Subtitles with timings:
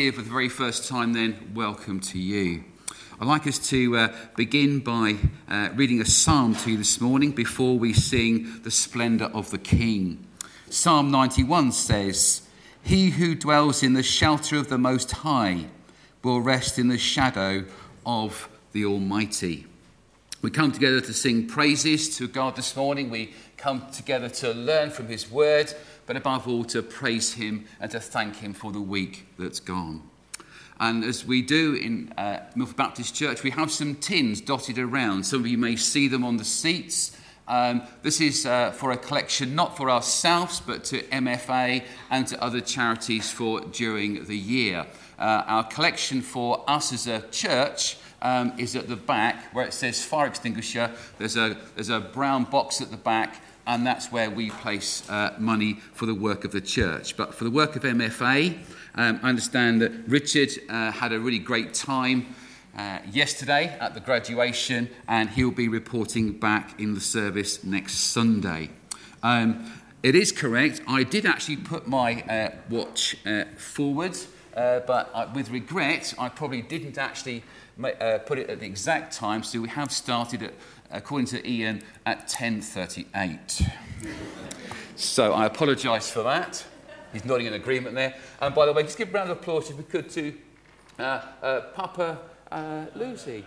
[0.00, 2.64] here for the very first time, then welcome to you.
[3.20, 7.32] I'd like us to uh, begin by uh, reading a psalm to you this morning
[7.32, 10.26] before we sing the splendour of the King.
[10.70, 12.48] Psalm 91 says,
[12.82, 15.66] He who dwells in the shelter of the Most High
[16.22, 17.66] will rest in the shadow
[18.06, 19.66] of the Almighty.
[20.42, 23.10] We come together to sing praises to God this morning.
[23.10, 25.74] We come together to learn from His word
[26.10, 30.02] but above all to praise Him and to thank Him for the week that's gone.
[30.80, 35.24] And as we do in uh, Milford Baptist Church, we have some tins dotted around.
[35.24, 37.16] Some of you may see them on the seats.
[37.46, 42.42] Um, this is uh, for a collection not for ourselves, but to MFA and to
[42.42, 44.86] other charities for during the year.
[45.16, 49.72] Uh, our collection for us as a church um, is at the back where it
[49.72, 50.90] says fire extinguisher.
[51.18, 55.34] There's a, there's a brown box at the back and that's where we place uh,
[55.38, 57.16] money for the work of the church.
[57.16, 58.58] But for the work of MFA,
[58.96, 62.34] um, I understand that Richard uh, had a really great time
[62.76, 68.70] uh, yesterday at the graduation, and he'll be reporting back in the service next Sunday.
[69.22, 69.70] Um,
[70.02, 74.16] it is correct, I did actually put my uh, watch uh, forward,
[74.56, 77.42] uh, but I, with regret, I probably didn't actually
[77.82, 80.54] put it at the exact time, so we have started at
[80.92, 83.70] according to Ian, at 10.38.
[84.96, 86.64] So I apologise for that.
[87.12, 88.14] He's nodding in agreement there.
[88.40, 90.34] And by the way, just give a round of applause if we could to
[90.98, 92.18] uh, uh, Papa
[92.50, 93.44] uh, Lucy.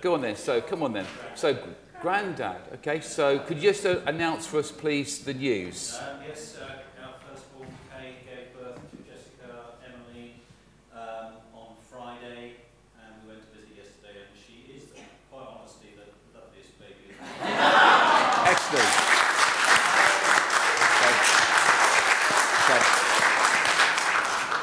[0.00, 0.36] Go on then.
[0.36, 1.06] So come on then.
[1.34, 1.56] So
[2.00, 2.60] Grandad.
[2.74, 3.00] Okay.
[3.00, 5.98] So could you just uh, announce for us, please, the news?
[5.98, 6.56] Um, yes.
[6.56, 10.34] Uh, our firstborn Kay gave birth to Jessica Emily
[10.92, 12.54] um, on Friday.
[18.46, 19.04] Excellent.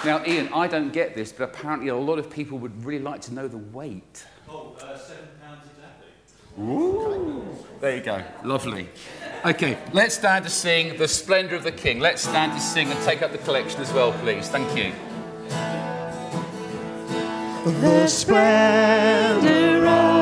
[0.03, 3.21] Now, Ian, I don't get this, but apparently a lot of people would really like
[3.21, 4.25] to know the weight.
[4.49, 6.63] Oh, uh, seven pounds exactly.
[6.63, 7.45] Ooh.
[7.80, 8.23] There you go.
[8.44, 8.89] Lovely.
[9.45, 12.00] Okay, let's stand to sing The Splendour of the King.
[12.00, 14.50] Let's stand to sing and take up the collection as well, please.
[14.50, 14.91] Thank you.
[17.63, 20.21] The splendor of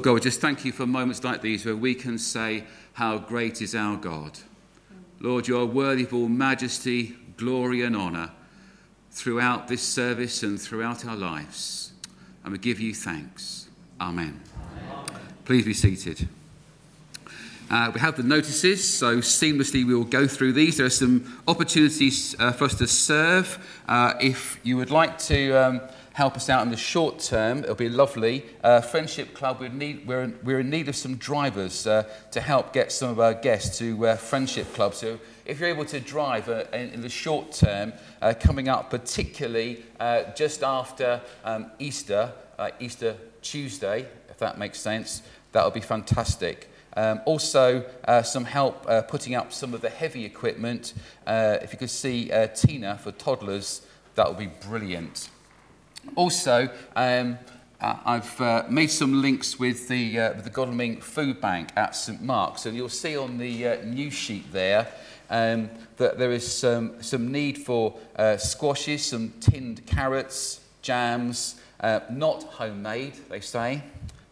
[0.00, 2.64] Lord God, we just thank you for moments like these where we can say,
[2.94, 4.38] How great is our God.
[5.20, 8.30] Lord, you are worthy of all majesty, glory, and honour
[9.10, 11.92] throughout this service and throughout our lives.
[12.42, 13.68] And we give you thanks.
[14.00, 14.40] Amen.
[14.90, 15.20] Amen.
[15.44, 16.26] Please be seated.
[17.68, 20.78] Uh, we have the notices, so seamlessly we will go through these.
[20.78, 23.82] There are some opportunities uh, for us to serve.
[23.86, 25.80] Uh, if you would like to um,
[26.12, 28.44] help us out in the short term, it'll be lovely.
[28.62, 32.02] Uh, Friendship Club, we're in, need, we're, in, we're in need of some drivers uh,
[32.32, 34.94] to help get some of our guests to uh, Friendship Club.
[34.94, 37.92] So if you're able to drive in, in, the short term,
[38.40, 39.84] coming up particularly
[40.36, 42.32] just after um, Easter,
[42.78, 45.22] Easter Tuesday, if that makes sense,
[45.52, 46.70] that would be fantastic.
[46.96, 50.94] Um, also, uh, some help uh, putting up some of the heavy equipment.
[51.26, 53.82] Uh, if you could see uh, Tina for toddlers,
[54.16, 55.30] that would be brilliant.
[56.16, 57.38] Also, um,
[57.80, 62.22] uh, I've uh, made some links with the, with the Godalming Food Bank at St
[62.22, 64.88] Mark's, and you'll see on the news sheet there
[65.30, 67.98] um, that there is some, some need for
[68.36, 71.60] squashes, some tinned carrots, jams,
[72.10, 73.82] not homemade, they say.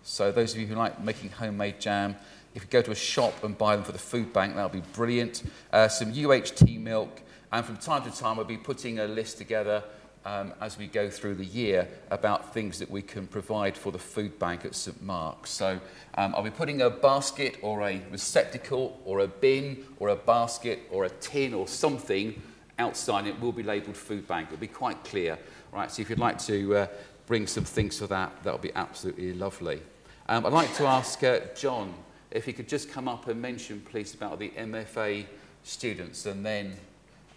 [0.02, 2.16] So, those of you who like making homemade jam,
[2.54, 4.82] if you go to a shop and buy them for the food bank, that'll be
[4.94, 5.42] brilliant.
[5.72, 7.20] Uh, some UHT milk,
[7.52, 9.84] and from time to time, I'll be putting a list together
[10.24, 13.98] um, as we go through the year about things that we can provide for the
[13.98, 15.50] food bank at St Mark's.
[15.50, 15.80] So
[16.16, 20.80] um, I'll be putting a basket or a receptacle or a bin or a basket
[20.90, 22.40] or a tin or something
[22.78, 23.26] outside.
[23.26, 24.48] It will be labelled food bank.
[24.48, 25.38] It'll be quite clear.
[25.72, 26.86] Right, so if you'd like to uh,
[27.26, 29.80] bring some things for that, that'll be absolutely lovely.
[30.28, 31.94] Um, I'd like to ask uh, John
[32.30, 35.24] if he could just come up and mention, please, about the MFA
[35.62, 36.76] students, and then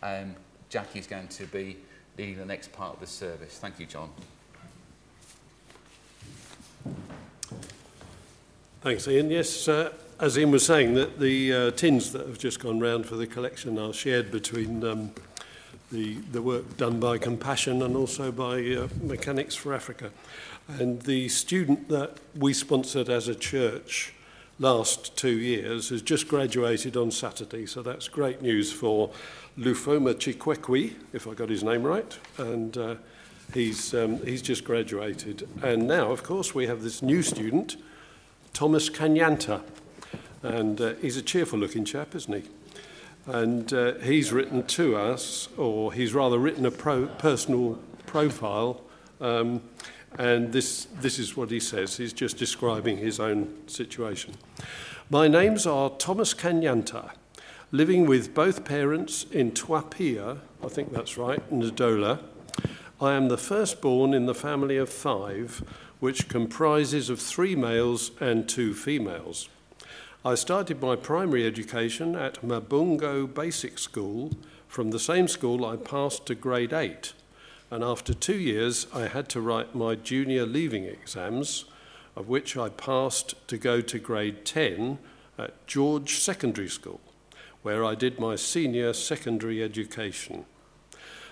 [0.04, 0.36] um,
[0.70, 1.78] Jackie's going to be
[2.22, 3.58] leading the next part of the service.
[3.58, 4.12] Thank you, John.
[8.82, 9.32] Thanks, Ian.
[9.32, 13.08] Yes, uh, as Ian was saying, that the uh, tins that have just gone round
[13.08, 15.12] for the collection are shared between um,
[15.92, 20.12] the, the work done by Compassion and also by uh, Mechanics for Africa.
[20.68, 24.14] And the student that we sponsored as a church
[24.62, 29.10] last two years has just graduated on Saturday, so that's great news for
[29.58, 32.96] Lufoma Chikwekwi, if I got his name right, and uh,
[33.56, 35.50] he's, um, he's just graduated.
[35.64, 37.76] And now, of course, we have this new student,
[38.54, 39.64] Thomas Kanyanta,
[40.44, 42.50] and uh, he's a cheerful looking chap, isn't he?
[43.26, 48.82] And uh, he's written to us, or he's rather written a pro- personal profile
[49.22, 49.64] um,
[50.18, 51.98] and this, this is what he says.
[51.98, 54.34] He's just describing his own situation.
[55.10, 57.12] My names are Thomas Kanyanta,
[57.72, 62.20] living with both parents in Twapia, I think that's right, Ndola.
[63.00, 65.64] I am the firstborn in the family of five,
[66.00, 69.50] which comprises of three males and two females.
[70.24, 74.32] I started my primary education at Mabungo Basic School
[74.68, 77.14] from the same school I passed to grade 8
[77.72, 81.64] and after two years, I had to write my junior leaving exams,
[82.18, 85.00] of which I passed to go to grade 10
[85.38, 87.00] at George Secondary School,
[87.62, 90.44] where I did my senior secondary education.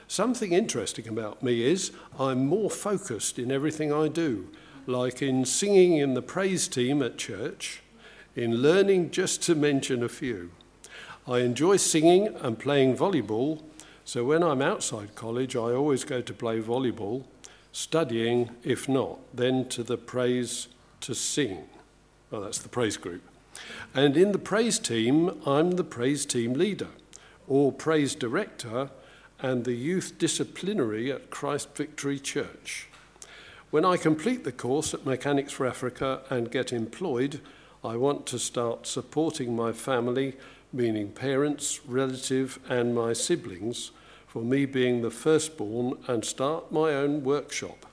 [0.08, 4.48] Something interesting about me is I'm more focused in everything I do,
[4.88, 7.82] like in singing in the praise team at church,
[8.34, 10.52] in learning, just to mention a few.
[11.28, 13.62] I enjoy singing and playing volleyball
[14.10, 17.26] so when I'm outside college, I always go to play volleyball,
[17.72, 20.68] studying, if not, then to the praise
[21.02, 21.66] to sing.
[22.32, 23.22] Well, that's the praise group.
[23.94, 26.88] And in the praise team, I'm the praise team leader
[27.48, 28.90] or praise director
[29.38, 32.88] and the youth disciplinary at Christ Victory Church.
[33.70, 37.42] When I complete the course at Mechanics for Africa and get employed,
[37.84, 40.36] I want to start supporting my family,
[40.74, 43.92] meaning parents, relative, and my siblings,
[44.30, 47.88] for me being the firstborn and start my own workshop.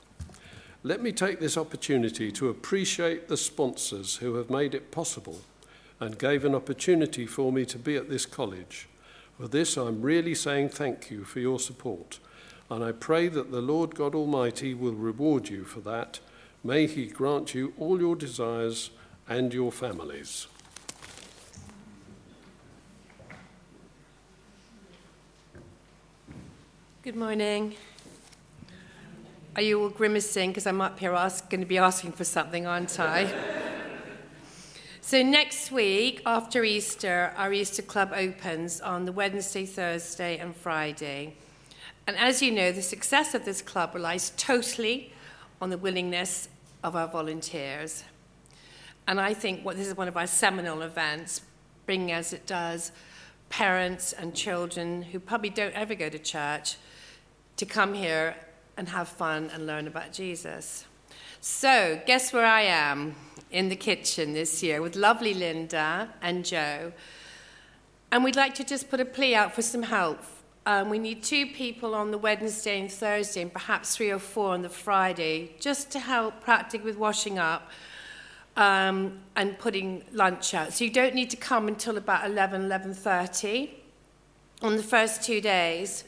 [0.82, 5.40] Let me take this opportunity to appreciate the sponsors who have made it possible
[5.98, 8.86] and gave an opportunity for me to be at this college.
[9.38, 12.18] For this, I'm really saying thank you for your support,
[12.70, 16.20] and I pray that the Lord God Almighty will reward you for that.
[16.62, 18.90] May He grant you all your desires
[19.26, 20.48] and your families.
[27.06, 27.76] Good morning.
[29.54, 32.66] Are you all grimacing because I'm up here ask, going to be asking for something,
[32.66, 33.32] aren't I?
[35.02, 41.36] so, next week, after Easter, our Easter Club opens on the Wednesday, Thursday, and Friday.
[42.08, 45.12] And as you know, the success of this club relies totally
[45.60, 46.48] on the willingness
[46.82, 48.02] of our volunteers.
[49.06, 51.42] And I think what this is one of our seminal events,
[51.86, 52.90] bringing as it does
[53.48, 56.75] parents and children who probably don't ever go to church
[57.56, 58.36] to come here
[58.76, 60.84] and have fun and learn about Jesus.
[61.40, 63.14] So, guess where I am?
[63.50, 66.92] In the kitchen this year with lovely Linda and Joe.
[68.10, 70.18] And we'd like to just put a plea out for some help.
[70.66, 74.52] Um, we need two people on the Wednesday and Thursday, and perhaps three or four
[74.52, 77.70] on the Friday, just to help practically with washing up
[78.56, 80.72] um, and putting lunch out.
[80.72, 83.70] So you don't need to come until about 11, 11.30
[84.62, 86.04] on the first two days.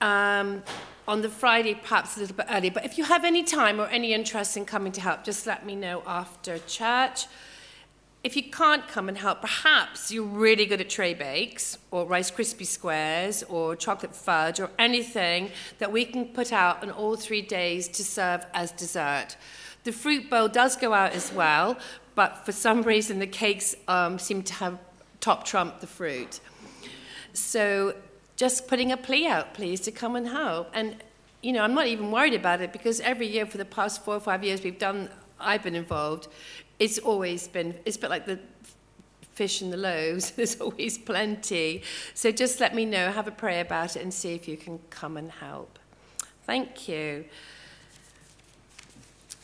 [0.00, 0.62] Um,
[1.08, 2.70] on the Friday, perhaps a little bit earlier.
[2.70, 5.64] But if you have any time or any interest in coming to help, just let
[5.64, 7.26] me know after church.
[8.22, 12.30] If you can't come and help, perhaps you're really good at tray bakes or Rice
[12.30, 17.42] Krispie squares or chocolate fudge or anything that we can put out on all three
[17.42, 19.36] days to serve as dessert.
[19.84, 21.78] The fruit bowl does go out as well,
[22.16, 24.78] but for some reason the cakes um, seem to have
[25.20, 26.40] top trump the fruit.
[27.32, 27.94] So
[28.38, 30.70] just putting a plea out, please, to come and help.
[30.72, 31.02] And,
[31.42, 34.14] you know, I'm not even worried about it because every year for the past four
[34.14, 36.28] or five years we've done, I've been involved,
[36.78, 38.38] it's always been, it's a bit like the
[39.34, 41.82] fish and the loaves, there's always plenty.
[42.14, 44.78] So just let me know, have a prayer about it, and see if you can
[44.88, 45.80] come and help.
[46.44, 47.24] Thank you.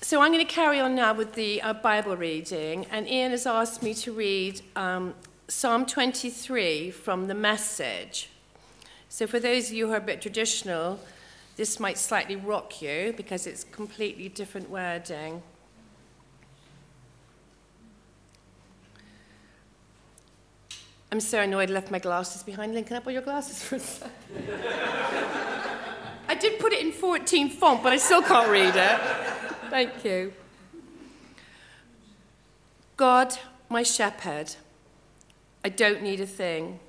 [0.03, 3.45] So I'm going to carry on now with the uh, Bible reading, and Ian has
[3.45, 5.15] asked me to read um,
[5.49, 8.29] Psalm 23 from the message.
[9.15, 10.99] So, for those of you who are a bit traditional,
[11.55, 15.41] this might slightly rock you because it's completely different wording.
[21.13, 22.75] I'm so annoyed I left my glasses behind.
[22.89, 24.13] Can I borrow your glasses for a second?
[26.29, 29.01] I did put it in 14 font, but I still can't read it.
[29.71, 30.33] Thank you.
[32.97, 33.33] God,
[33.69, 34.57] my shepherd,
[35.65, 36.81] I don't need a thing.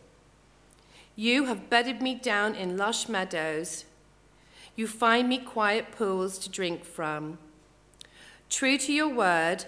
[1.15, 3.85] You have bedded me down in lush meadows.
[4.75, 7.37] You find me quiet pools to drink from.
[8.49, 9.65] True to your word,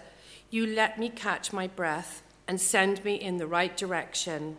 [0.50, 4.58] you let me catch my breath and send me in the right direction.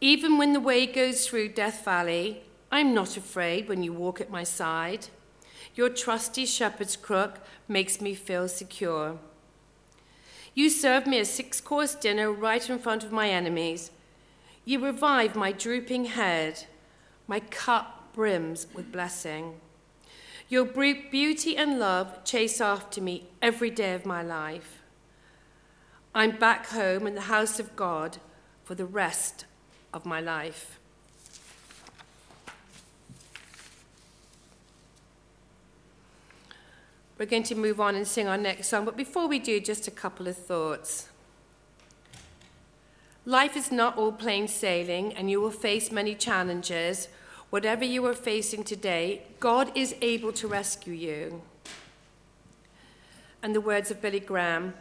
[0.00, 4.30] Even when the way goes through Death Valley, I'm not afraid when you walk at
[4.30, 5.08] my side.
[5.76, 9.18] Your trusty shepherd's crook makes me feel secure.
[10.54, 13.92] You serve me a six course dinner right in front of my enemies
[14.70, 16.64] you revive my drooping head.
[17.26, 19.60] My cup brims with blessing.
[20.48, 24.82] Your beauty and love chase after me every day of my life.
[26.14, 28.18] I'm back home in the house of God
[28.62, 29.44] for the rest
[29.92, 30.78] of my life.
[37.18, 39.88] We're going to move on and sing our next song, but before we do, just
[39.88, 41.09] a couple of thoughts.
[43.26, 47.08] Life is not all plain sailing, and you will face many challenges.
[47.50, 51.42] Whatever you are facing today, God is able to rescue you.
[53.42, 54.74] And the words of Billy Graham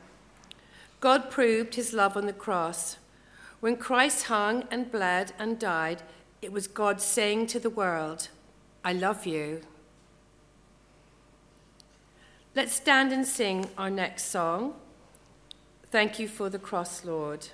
[1.02, 2.98] God proved his love on the cross.
[3.60, 6.02] When Christ hung and bled and died,
[6.42, 8.30] it was God saying to the world,
[8.84, 9.62] I love you.
[12.56, 14.76] Let's stand and sing our next song.
[15.92, 17.48] Thank you for the cross, Lord.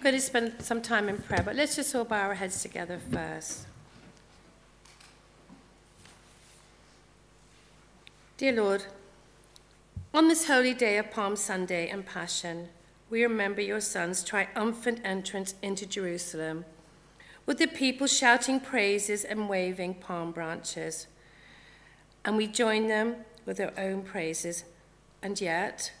[0.00, 2.98] Going to spend some time in prayer, but let's just all bow our heads together
[3.12, 3.66] first.
[8.36, 8.84] Dear Lord,
[10.14, 12.68] on this holy day of Palm Sunday and Passion,
[13.10, 16.64] we remember your Son's triumphant entrance into Jerusalem,
[17.44, 21.08] with the people shouting praises and waving palm branches.
[22.24, 24.64] And we join them with their own praises.
[25.22, 25.92] And yet,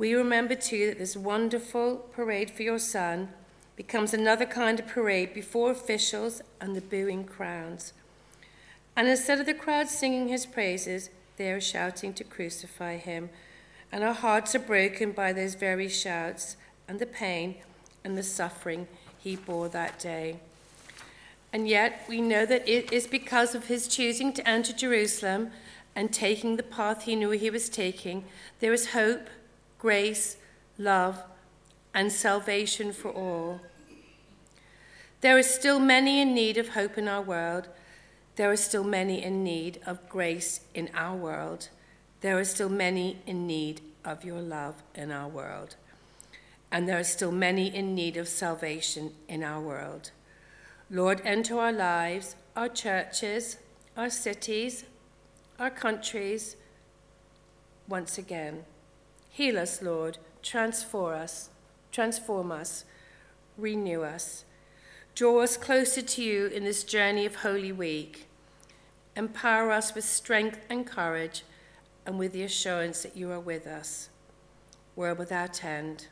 [0.00, 3.28] we remember too that this wonderful parade for your Son
[3.76, 7.92] becomes another kind of parade before officials and the booing crowds.
[8.96, 13.28] And instead of the crowd singing his praises, they are shouting to crucify him.
[13.92, 16.56] And our hearts are broken by those very shouts
[16.88, 17.56] and the pain
[18.02, 20.38] and the suffering he bore that day.
[21.52, 25.50] And yet we know that it is because of his choosing to enter Jerusalem
[25.94, 28.24] and taking the path he knew he was taking,
[28.60, 29.28] there is hope,
[29.80, 30.36] grace,
[30.78, 31.22] love,
[31.94, 33.60] and salvation for all.
[35.22, 37.68] There are still many in need of hope in our world.
[38.36, 41.68] There are still many in need of grace in our world.
[42.20, 45.76] There are still many in need of your love in our world.
[46.70, 50.10] And there are still many in need of salvation in our world.
[50.90, 53.56] Lord, enter our lives, our churches,
[53.96, 54.84] our cities,
[55.58, 56.56] our countries
[57.88, 58.64] once again.
[59.40, 60.18] Heal us, Lord.
[60.42, 61.48] Transform us,
[61.90, 62.84] transform us,
[63.56, 64.44] renew us.
[65.14, 68.28] Draw us closer to you in this journey of Holy Week.
[69.16, 71.42] Empower us with strength and courage
[72.04, 74.10] and with the assurance that you are with us.
[74.94, 76.08] World without end.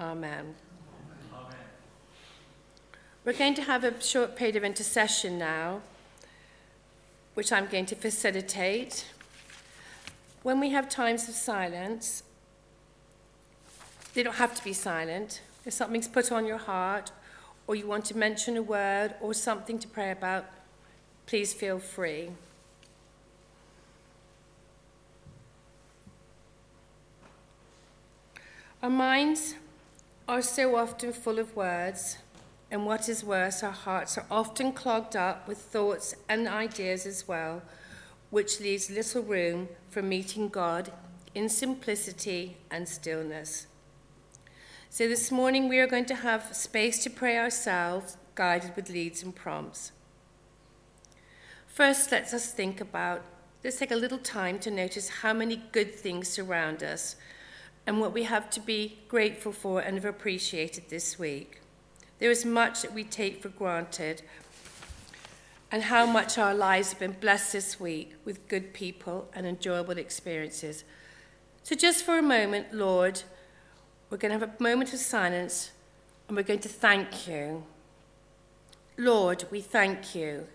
[0.00, 0.54] Amen.
[3.26, 5.82] We're going to have a short period of intercession now,
[7.34, 9.04] which I'm going to facilitate.
[10.42, 12.24] When we have times of silence,
[14.14, 15.40] they don't have to be silent.
[15.64, 17.12] If something's put on your heart,
[17.66, 20.46] or you want to mention a word or something to pray about,
[21.26, 22.30] please feel free.
[28.82, 29.54] Our minds
[30.28, 32.18] are so often full of words,
[32.68, 37.28] and what is worse, our hearts are often clogged up with thoughts and ideas as
[37.28, 37.62] well,
[38.32, 40.90] which leaves little room for meeting God
[41.34, 43.66] in simplicity and stillness.
[44.88, 49.22] So, this morning we are going to have space to pray ourselves, guided with leads
[49.22, 49.92] and prompts.
[51.66, 53.20] First, let us think about,
[53.62, 57.16] let's take a little time to notice how many good things surround us
[57.86, 61.60] and what we have to be grateful for and have appreciated this week.
[62.18, 64.22] There is much that we take for granted,
[65.72, 69.96] and how much our lives have been blessed this week with good people and enjoyable
[69.96, 70.84] experiences.
[71.62, 73.22] So, just for a moment, Lord,
[74.10, 75.70] we're going to have a moment of silence
[76.28, 77.64] and we're going to thank you.
[78.98, 80.46] Lord, we thank you.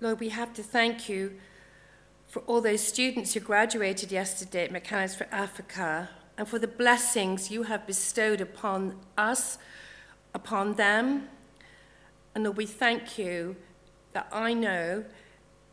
[0.00, 1.34] Lord, we have to thank you
[2.28, 7.50] for all those students who graduated yesterday at Mechanics for Africa and for the blessings
[7.50, 9.58] you have bestowed upon us,
[10.34, 11.28] upon them.
[12.32, 13.56] And Lord, we thank you
[14.12, 15.04] that I know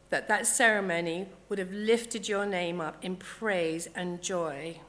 [0.10, 4.80] that that ceremony would have lifted your name up in praise and joy.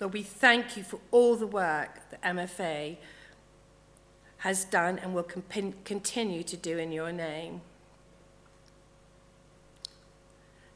[0.00, 2.96] Lord, we thank you for all the work that MFA
[4.38, 5.28] has done and will
[5.84, 7.60] continue to do in your name.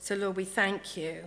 [0.06, 1.24] So, Lord, we thank you.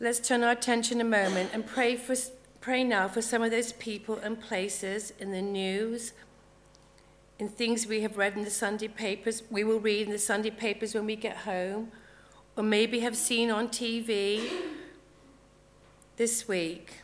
[0.00, 2.14] Let's turn our attention a moment and pray, for,
[2.62, 6.14] pray now for some of those people and places in the news,
[7.38, 10.48] in things we have read in the Sunday papers, we will read in the Sunday
[10.48, 11.92] papers when we get home,
[12.56, 14.50] or maybe have seen on TV
[16.16, 17.02] this week.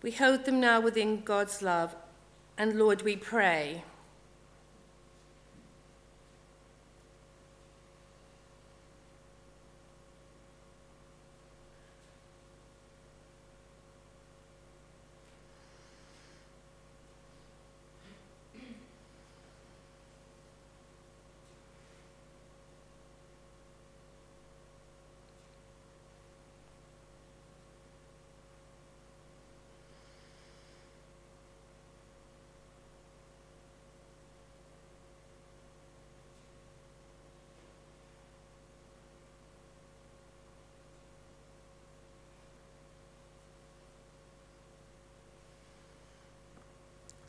[0.00, 1.96] We hold them now within God's love
[2.58, 3.82] and Lord, we pray.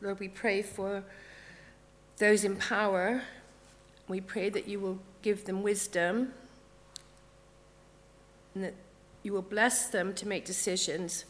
[0.00, 1.02] Lord, we pray for
[2.18, 3.22] those in power.
[4.06, 6.32] We pray that you will give them wisdom
[8.54, 8.74] and that
[9.22, 11.24] you will bless them to make decisions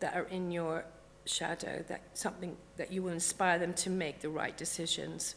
[0.00, 0.84] that are in your
[1.26, 5.34] shadow, that something that you will inspire them to make the right decisions.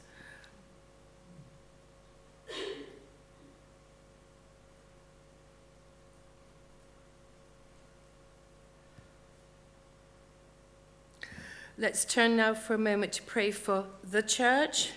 [11.78, 14.92] Let's turn now for a moment to pray for the church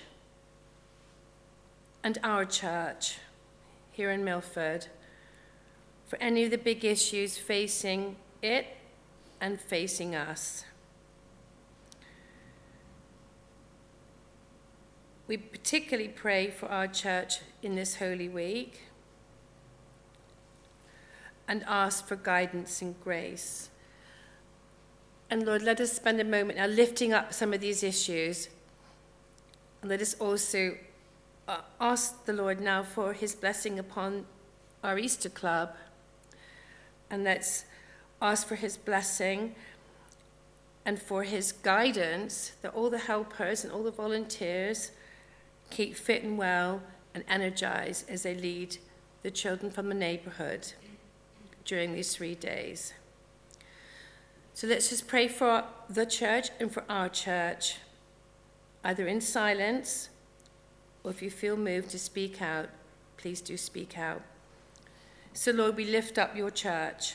[2.04, 3.18] and our church
[3.90, 4.86] here in Milford,
[6.06, 8.76] for any of the big issues facing it
[9.40, 10.64] and facing us.
[15.26, 18.82] We particularly pray for our church in this Holy Week
[21.48, 23.70] and ask for guidance and grace.
[25.30, 28.48] And Lord, let us spend a moment now lifting up some of these issues.
[29.82, 30.76] And let us also
[31.46, 34.24] uh, ask the Lord now for his blessing upon
[34.82, 35.74] our Easter Club.
[37.10, 37.64] And let's
[38.22, 39.54] ask for his blessing
[40.84, 44.90] and for his guidance that all the helpers and all the volunteers
[45.70, 46.80] keep fit and well
[47.14, 48.78] and energized as they lead
[49.22, 50.72] the children from the neighborhood
[51.64, 52.94] during these three days.
[54.59, 57.77] So let's just pray for the church and for our church,
[58.83, 60.09] either in silence
[61.05, 62.68] or if you feel moved to speak out,
[63.18, 64.21] please do speak out.
[65.33, 67.14] So, Lord, we lift up your church.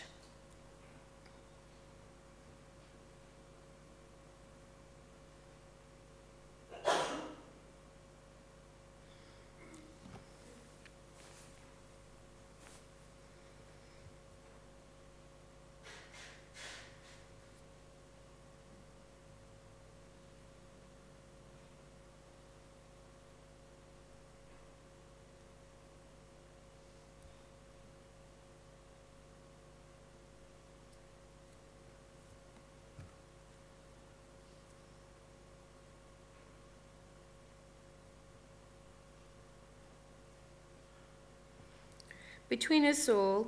[42.53, 43.47] Between us all,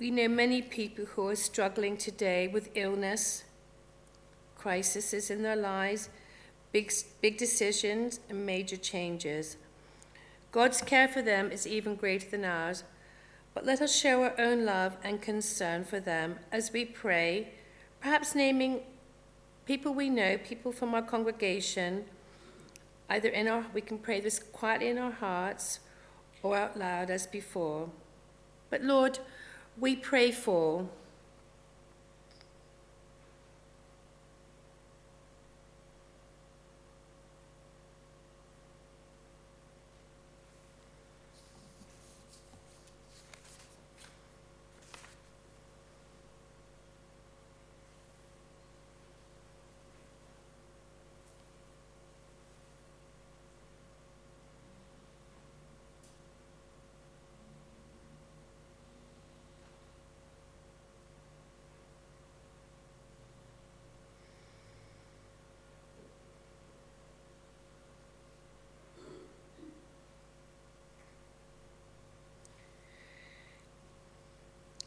[0.00, 3.44] we know many people who are struggling today with illness,
[4.58, 6.08] crises in their lives,
[6.72, 9.56] big, big decisions, and major changes.
[10.50, 12.82] God's care for them is even greater than ours,
[13.54, 17.50] but let us show our own love and concern for them as we pray,
[18.00, 18.80] perhaps naming
[19.64, 22.04] people we know, people from our congregation,
[23.08, 25.78] either in our, we can pray this quietly in our hearts
[26.42, 27.90] or out loud as before.
[28.74, 29.20] But Lord,
[29.78, 30.88] we pray for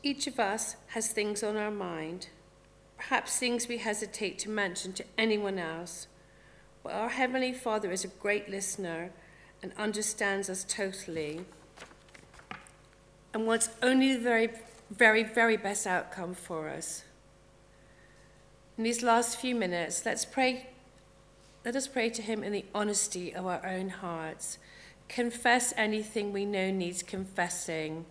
[0.07, 2.27] Each of us has things on our mind,
[2.97, 6.07] perhaps things we hesitate to mention to anyone else.
[6.81, 9.11] But our Heavenly Father is a great listener
[9.61, 11.41] and understands us totally
[13.33, 14.49] and wants only the very,
[14.89, 17.03] very, very best outcome for us.
[18.77, 20.67] In these last few minutes, let's pray.
[21.65, 24.57] Let us pray to Him in the honesty of our own hearts.
[25.09, 28.05] Confess anything we know needs confessing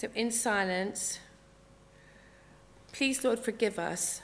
[0.00, 1.18] so, in silence,
[2.90, 4.22] please, Lord, forgive us.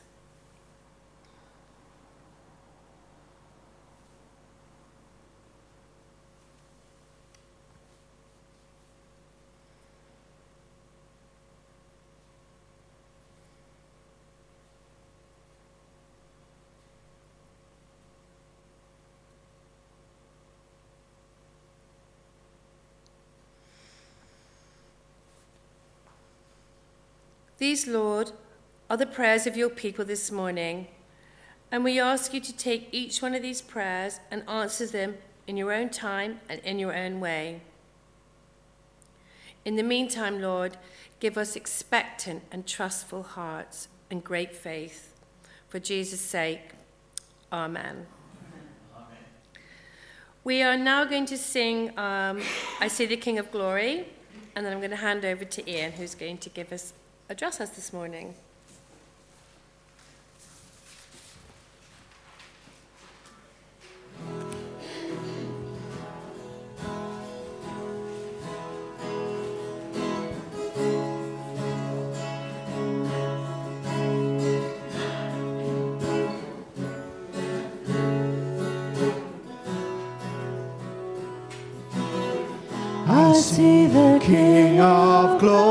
[27.66, 28.30] These, Lord,
[28.88, 30.86] are the prayers of your people this morning,
[31.72, 35.16] and we ask you to take each one of these prayers and answer them
[35.48, 37.62] in your own time and in your own way.
[39.64, 40.76] In the meantime, Lord,
[41.18, 45.12] give us expectant and trustful hearts and great faith.
[45.68, 46.70] For Jesus' sake,
[47.52, 48.06] Amen.
[48.94, 49.06] Amen.
[50.44, 52.42] We are now going to sing um,
[52.80, 54.06] I See the King of Glory,
[54.54, 56.92] and then I'm going to hand over to Ian, who's going to give us
[57.28, 58.34] address us this morning.
[83.08, 85.65] I see the King of glory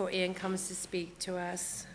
[0.00, 1.86] before Ian comes to speak to us.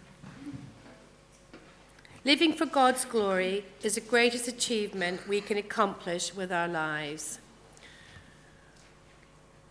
[2.24, 7.40] Living for God's glory is the greatest achievement we can accomplish with our lives.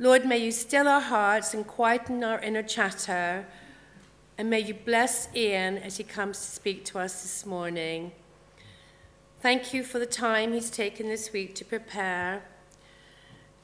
[0.00, 3.46] Lord, may you still our hearts and quieten our inner chatter,
[4.36, 8.10] and may you bless Ian as he comes to speak to us this morning.
[9.42, 12.42] Thank you for the time he's taken this week to prepare,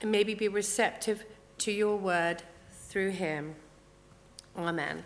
[0.00, 1.24] and maybe be receptive
[1.58, 3.56] to your word through him.
[4.66, 5.02] Amen.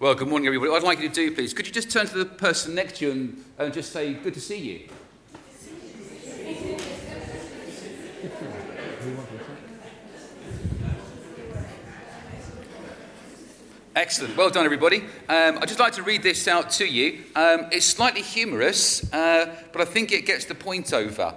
[0.00, 0.70] Well, good morning, everybody.
[0.70, 2.98] What I'd like you to do, please, could you just turn to the person next
[2.98, 4.88] to you and, and just say, Good to see you?
[13.96, 14.36] Excellent.
[14.36, 15.02] Well done, everybody.
[15.28, 17.22] Um, I'd just like to read this out to you.
[17.36, 21.32] Um, it's slightly humorous, uh, but I think it gets the point over.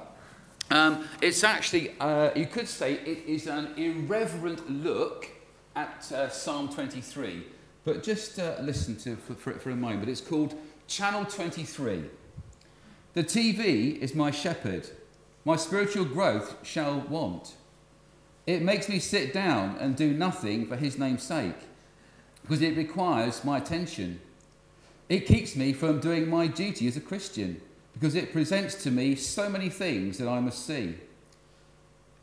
[0.71, 5.27] Um, it's actually, uh, you could say, it is an irreverent look
[5.75, 7.43] at uh, Psalm 23.
[7.83, 10.09] But just uh, listen to for, for it for a moment.
[10.09, 10.55] It's called
[10.87, 12.05] Channel 23.
[13.13, 14.89] The TV is my shepherd.
[15.45, 17.53] My spiritual growth shall want.
[18.47, 21.66] It makes me sit down and do nothing for his name's sake,
[22.47, 24.21] because it requires my attention.
[25.09, 27.61] It keeps me from doing my duty as a Christian,
[27.93, 30.95] because it presents to me so many things that I must see.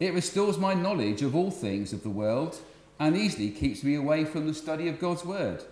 [0.00, 2.58] It restores my knowledge of all things of the world
[2.98, 5.64] and easily keeps me away from the study of God's Word.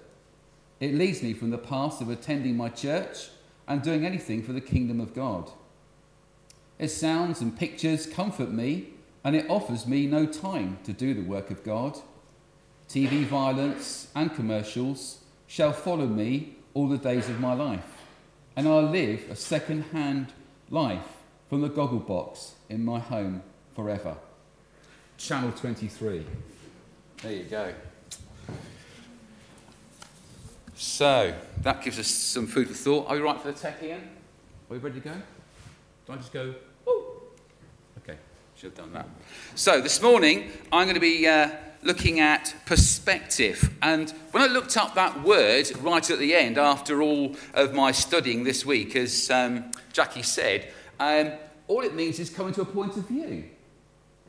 [0.80, 3.28] It leads me from the path of attending my church
[3.68, 5.50] and doing anything for the kingdom of God.
[6.78, 8.88] Its sounds and pictures comfort me,
[9.24, 11.98] and it offers me no time to do the work of God.
[12.92, 18.04] TV violence and commercials shall follow me all the days of my life,
[18.54, 20.30] and I'll live a second hand
[20.68, 21.06] life
[21.48, 23.42] from the goggle box in my home
[23.74, 24.14] forever.
[25.16, 26.26] Channel 23.
[27.22, 27.72] There you go.
[30.74, 33.08] So, that gives us some food for thought.
[33.08, 34.00] Are we right for the tech, Ian?
[34.00, 34.04] Are
[34.68, 35.14] we ready to go?
[36.06, 36.54] Do I just go,
[36.86, 37.22] oh?
[38.02, 38.18] Okay,
[38.54, 39.08] should have done that.
[39.54, 41.48] So, this morning, I'm going to be uh,
[41.82, 43.70] looking at perspective.
[43.82, 47.92] And when I looked up that word right at the end, after all of my
[47.92, 50.68] studying this week, as um, Jackie said,
[51.00, 51.32] um,
[51.68, 53.44] all it means is coming to a point of view,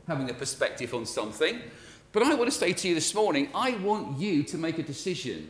[0.06, 1.60] having a perspective on something.
[2.12, 4.82] But I want to say to you this morning, I want you to make a
[4.82, 5.48] decision.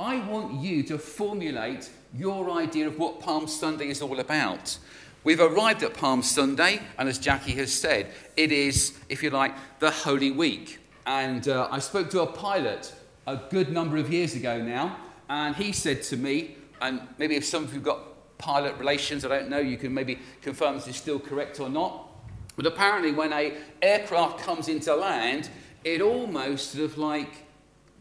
[0.00, 4.78] I want you to formulate your idea of what Palm Sunday is all about.
[5.24, 9.54] We've arrived at Palm Sunday, and as Jackie has said, it is, if you like,
[9.80, 10.77] the Holy Week.
[11.08, 12.92] And uh, I spoke to a pilot
[13.26, 14.98] a good number of years ago now,
[15.30, 19.28] and he said to me, and maybe if some of you got pilot relations, I
[19.28, 22.10] don't know, you can maybe confirm this is still correct or not.
[22.56, 25.48] But apparently, when a aircraft comes into land,
[25.82, 27.46] it almost sort of like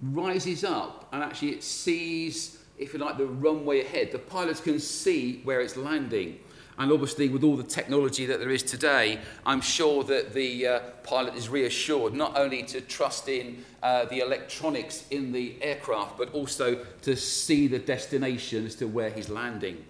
[0.02, 4.12] rises up and actually it sees, if you like, the runway ahead.
[4.12, 6.40] The pilots can see where it's landing.
[6.80, 10.80] And obviously, with all the technology that there is today, I'm sure that the uh,
[11.02, 16.32] pilot is reassured not only to trust in uh, the electronics in the aircraft, but
[16.34, 19.84] also to see the destination as to where he's landing.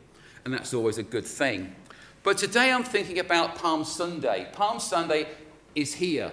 [0.45, 1.75] And that's always a good thing.
[2.23, 4.47] But today I'm thinking about Palm Sunday.
[4.53, 5.27] Palm Sunday
[5.75, 6.31] is here.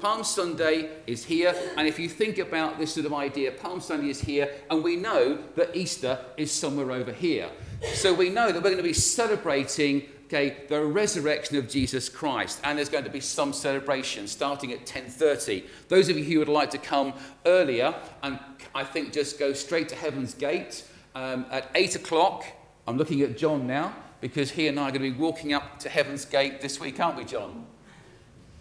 [0.00, 4.08] Palm Sunday is here, and if you think about this sort of idea, Palm Sunday
[4.08, 7.50] is here, and we know that Easter is somewhere over here.
[7.94, 12.60] So we know that we're going to be celebrating okay, the resurrection of Jesus Christ,
[12.64, 15.64] and there's going to be some celebration starting at 10:30.
[15.88, 17.12] Those of you who would like to come
[17.44, 18.38] earlier, and
[18.74, 20.84] I think just go straight to Heaven's Gate
[21.14, 22.44] um, at 8 o'clock.
[22.86, 25.78] I'm looking at John now because he and I are going to be walking up
[25.80, 27.66] to Heaven's Gate this week, aren't we, John?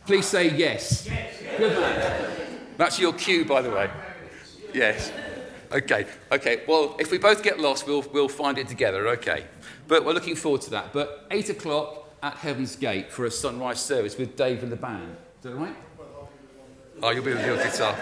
[0.05, 1.07] Please say yes.
[1.07, 1.35] yes.
[1.57, 2.31] Good man.
[2.77, 3.89] That's your cue, by the way.
[4.73, 5.11] Yes.
[5.71, 6.05] Okay.
[6.31, 6.63] Okay.
[6.67, 9.07] Well, if we both get lost, we'll, we'll find it together.
[9.09, 9.45] Okay.
[9.87, 10.93] But we're looking forward to that.
[10.93, 15.15] But 8 o'clock at Heaven's Gate for a sunrise service with Dave and the band.
[15.37, 15.75] Is that right?
[17.01, 17.95] Oh, you'll be with your guitar.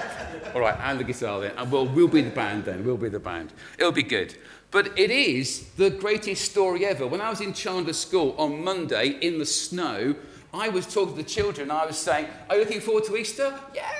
[0.55, 1.51] All right, and the guitar then.
[1.57, 2.83] And we'll, we'll be the band then.
[2.83, 3.53] We'll be the band.
[3.77, 4.35] It'll be good.
[4.71, 7.05] But it is the greatest story ever.
[7.05, 10.15] When I was in Chandler School on Monday in the snow,
[10.57, 11.69] I was talking to the children.
[11.69, 13.57] I was saying, Are you looking forward to Easter?
[13.75, 13.91] Yeah.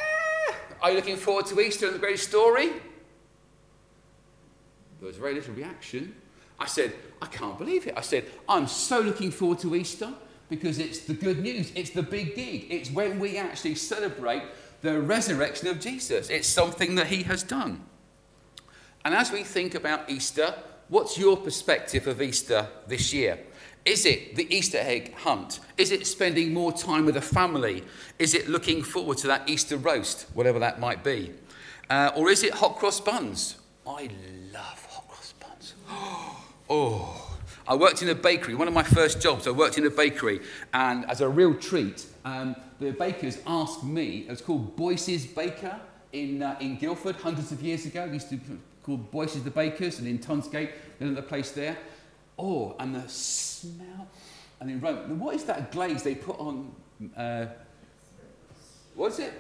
[0.81, 2.69] Are you looking forward to Easter and the great story?
[4.99, 6.15] There was very little reaction.
[6.59, 7.93] I said, I can't believe it.
[7.95, 10.11] I said, I'm so looking forward to Easter
[10.49, 11.71] because it's the good news.
[11.75, 12.67] It's the big gig.
[12.69, 14.43] It's when we actually celebrate
[14.81, 16.29] the resurrection of Jesus.
[16.29, 17.83] It's something that he has done.
[19.05, 20.55] And as we think about Easter,
[20.89, 23.39] what's your perspective of Easter this year?
[23.87, 25.61] Is it the Easter egg hunt?
[25.77, 27.85] Is it spending more time with a family?
[28.19, 31.31] Is it looking forward to that Easter roast, whatever that might be?
[31.89, 33.55] Uh, or is it hot cross buns?
[33.87, 34.09] I
[34.51, 35.73] love hot cross buns.
[36.69, 38.53] Oh, I worked in a bakery.
[38.53, 40.41] One of my first jobs, I worked in a bakery,
[40.73, 44.25] and as a real treat, um, the bakers asked me.
[44.27, 45.79] It was called Boyce's Baker
[46.11, 48.03] in uh, in Guildford hundreds of years ago.
[48.03, 51.77] It used to be called Boyce's the Bakers, and in Tunsgate, another place there.
[52.37, 54.07] Oh, and the smell.
[54.59, 56.71] And in Rome, what is that glaze they put on?
[57.15, 57.47] Uh,
[58.95, 59.33] what is it?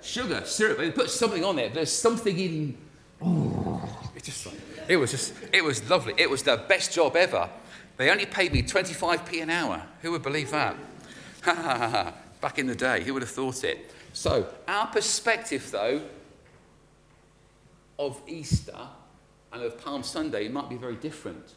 [0.00, 0.78] Sugar, syrup.
[0.78, 1.74] They put something on it.
[1.74, 2.76] There's something in.
[3.22, 3.82] Oh,
[4.14, 4.46] it just
[4.88, 6.14] it was just it was lovely.
[6.16, 7.48] It was the best job ever.
[7.96, 9.82] They only paid me 25p an hour.
[10.02, 10.76] Who would believe that?
[12.40, 13.90] Back in the day, who would have thought it?
[14.12, 16.02] So, our perspective, though,
[17.98, 18.76] of Easter
[19.52, 21.54] and of Palm Sunday might be very different.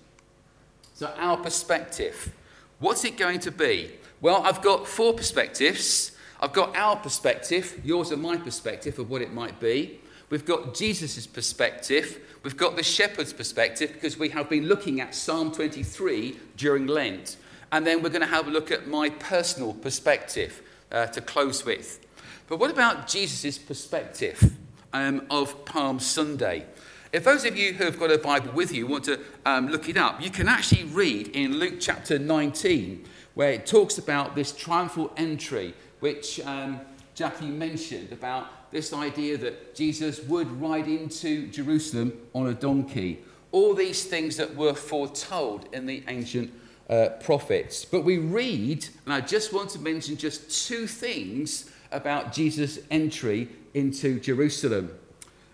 [0.97, 2.33] So, our perspective.
[2.79, 3.91] What's it going to be?
[4.19, 6.13] Well, I've got four perspectives.
[6.41, 9.99] I've got our perspective, yours and my perspective of what it might be.
[10.31, 12.19] We've got Jesus' perspective.
[12.41, 17.37] We've got the shepherd's perspective because we have been looking at Psalm 23 during Lent.
[17.71, 21.63] And then we're going to have a look at my personal perspective uh, to close
[21.63, 22.03] with.
[22.47, 24.51] But what about Jesus' perspective
[24.93, 26.65] um, of Palm Sunday?
[27.13, 29.87] If those of you who have got a Bible with you want to um, look
[29.87, 34.51] it up, you can actually read in Luke chapter 19, where it talks about this
[34.51, 36.81] triumphal entry, which um,
[37.15, 43.19] Jackie mentioned about this idea that Jesus would ride into Jerusalem on a donkey.
[43.53, 46.51] All these things that were foretold in the ancient
[46.89, 47.85] uh, prophets.
[47.85, 53.47] But we read, and I just want to mention just two things about Jesus' entry
[53.73, 54.91] into Jerusalem.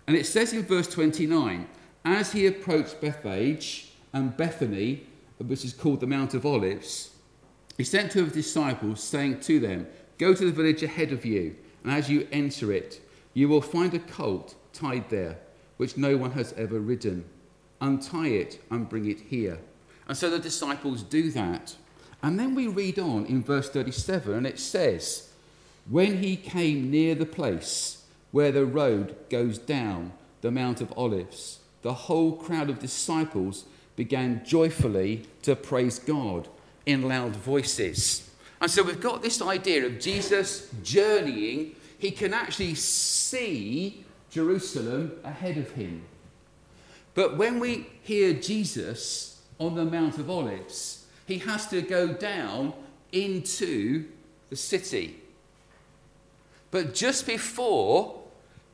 [0.06, 1.66] And it says in verse 29
[2.04, 5.06] As he approached Bethphage and Bethany,
[5.38, 7.10] which is called the Mount of Olives,
[7.76, 9.86] he sent two of his disciples, saying to them,
[10.18, 13.00] Go to the village ahead of you, and as you enter it,
[13.32, 15.38] you will find a colt tied there,
[15.76, 17.24] which no one has ever ridden.
[17.80, 19.58] Untie it and bring it here.
[20.06, 21.74] And so the disciples do that.
[22.22, 25.30] And then we read on in verse 37, and it says,
[25.90, 28.03] When he came near the place
[28.34, 33.64] where the road goes down the Mount of Olives, the whole crowd of disciples
[33.94, 36.48] began joyfully to praise God
[36.84, 38.28] in loud voices.
[38.60, 41.76] And so we've got this idea of Jesus journeying.
[41.96, 46.02] He can actually see Jerusalem ahead of him.
[47.14, 52.72] But when we hear Jesus on the Mount of Olives, he has to go down
[53.12, 54.06] into
[54.50, 55.20] the city.
[56.72, 58.23] But just before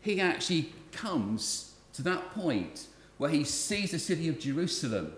[0.00, 2.86] he actually comes to that point
[3.18, 5.12] where he sees the city of Jerusalem,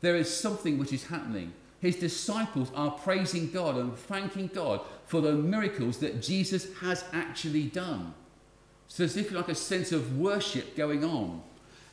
[0.00, 1.52] there is something which is happening.
[1.80, 7.64] his disciples are praising God and thanking God for the miracles that Jesus has actually
[7.64, 8.14] done.
[8.88, 11.42] So there's if like a sense of worship going on.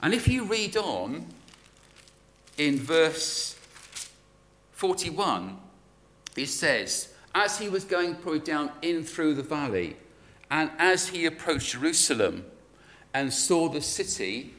[0.01, 1.25] And if you read on
[2.57, 3.57] in verse
[4.73, 5.57] 41,
[6.35, 9.95] it says, As he was going probably down in through the valley,
[10.53, 12.45] and as he approached Jerusalem
[13.11, 14.53] and saw the city,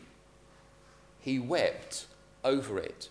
[1.21, 2.07] he wept
[2.43, 3.09] over it.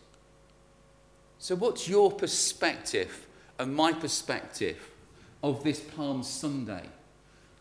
[1.39, 3.25] So, what's your perspective
[3.57, 4.91] and my perspective
[5.41, 6.89] of this Palm Sunday?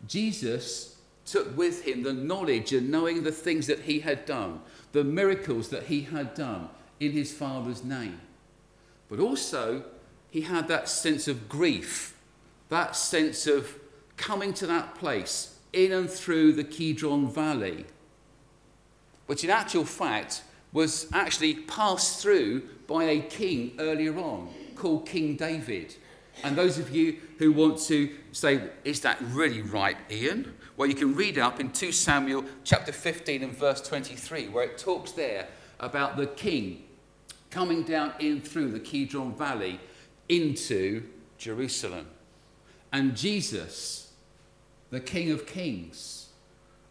[0.05, 4.59] Jesus took with him the knowledge and knowing the things that he had done,
[4.91, 6.67] the miracles that he had done
[6.99, 8.19] in his Father's name.
[9.07, 9.85] But also,
[10.29, 12.17] he had that sense of grief,
[12.67, 13.79] that sense of
[14.23, 17.85] coming to that place in and through the Kidron Valley,
[19.25, 25.35] which in actual fact was actually passed through by a king earlier on called King
[25.35, 25.95] David.
[26.41, 30.53] And those of you who want to say, is that really right, Ian?
[30.77, 34.77] Well, you can read up in 2 Samuel chapter 15 and verse 23, where it
[34.77, 35.47] talks there
[35.81, 36.85] about the king
[37.51, 39.81] coming down in through the Kidron Valley
[40.29, 41.03] into
[41.37, 42.07] Jerusalem.
[42.91, 44.02] And Jesus,
[44.93, 46.27] the King of Kings,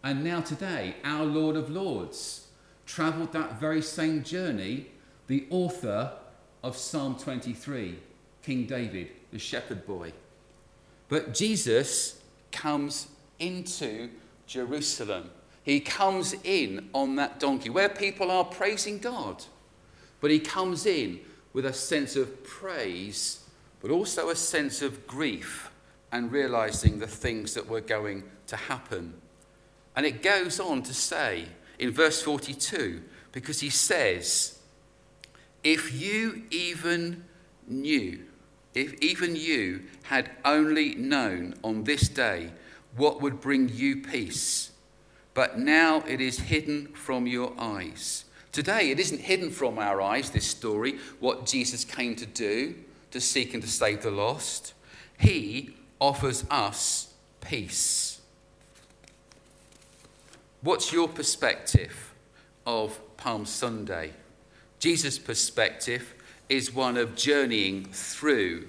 [0.02, 2.48] and now today, our Lord of Lords,
[2.84, 4.86] travelled that very same journey,
[5.28, 6.10] the author
[6.64, 7.96] of Psalm 23,
[8.42, 10.12] King David, the shepherd boy.
[11.08, 13.06] But Jesus comes
[13.38, 14.10] into
[14.48, 15.30] Jerusalem.
[15.62, 19.44] He comes in on that donkey where people are praising God.
[20.20, 21.20] But he comes in
[21.52, 23.44] with a sense of praise,
[23.80, 25.71] but also a sense of grief
[26.12, 29.14] and realizing the things that were going to happen.
[29.96, 31.46] And it goes on to say
[31.78, 33.02] in verse 42,
[33.32, 34.58] because he says,
[35.64, 37.24] If you even
[37.66, 38.20] knew,
[38.74, 42.52] if even you had only known on this day
[42.96, 44.70] what would bring you peace,
[45.34, 48.26] but now it is hidden from your eyes.
[48.52, 52.74] Today, it isn't hidden from our eyes, this story, what Jesus came to do,
[53.10, 54.74] to seek and to save the lost.
[55.18, 58.20] He offers us peace.
[60.60, 62.12] What's your perspective
[62.66, 64.10] of Palm Sunday?
[64.80, 66.14] Jesus' perspective
[66.48, 68.68] is one of journeying through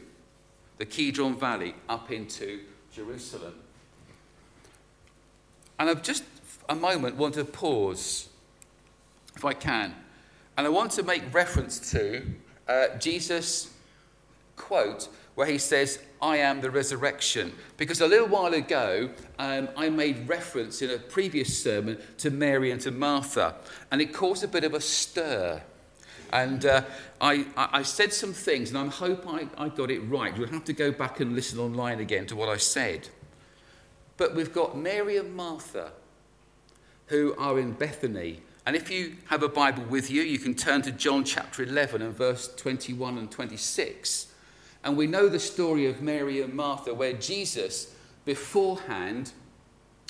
[0.78, 2.60] the Kidron Valley up into
[2.94, 3.56] Jerusalem.
[5.80, 6.24] And I've just
[6.70, 8.30] a moment want to pause
[9.36, 9.96] if I can.
[10.56, 12.28] And I want to make reference to
[12.68, 13.74] uh, Jesus'
[14.56, 17.54] quote where he says, I am the resurrection.
[17.78, 19.10] Because a little while ago,
[19.40, 23.56] um, I made reference in a previous sermon to Mary and to Martha,
[23.92, 25.62] and it caused a bit of a stir.
[26.32, 26.84] And uh,
[27.22, 30.36] I, I, said some things, and I hope I, I got it right.
[30.36, 33.10] You'll have to go back and listen online again to what I said.
[34.18, 35.92] But we've got Mary and Martha
[37.08, 40.82] who are in Bethany and if you have a Bible with you, you can turn
[40.84, 44.28] to John chapter 11 and verse 21 and 26.
[44.84, 47.94] And we know the story of Mary and Martha, where Jesus
[48.26, 49.32] beforehand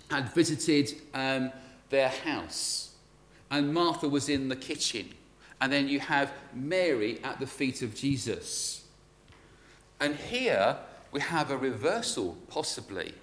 [0.10, 1.52] had visited um,
[1.90, 2.96] their house.
[3.52, 5.10] And Martha was in the kitchen.
[5.62, 8.84] And then you have Mary at the feet of Jesus.
[10.00, 10.78] And here
[11.12, 13.14] we have a reversal, possibly,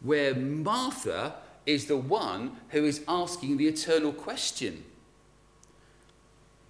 [0.00, 1.34] where Martha
[1.66, 4.84] is the one who is asking the eternal question.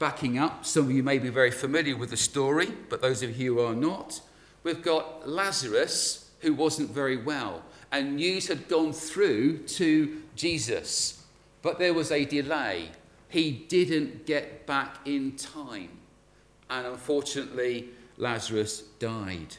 [0.01, 3.39] Backing up, some of you may be very familiar with the story, but those of
[3.39, 4.23] you who are not,
[4.63, 11.23] we've got Lazarus who wasn't very well, and news had gone through to Jesus,
[11.61, 12.89] but there was a delay.
[13.29, 15.91] He didn't get back in time,
[16.71, 19.57] and unfortunately, Lazarus died.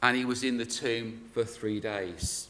[0.00, 2.46] And he was in the tomb for three days.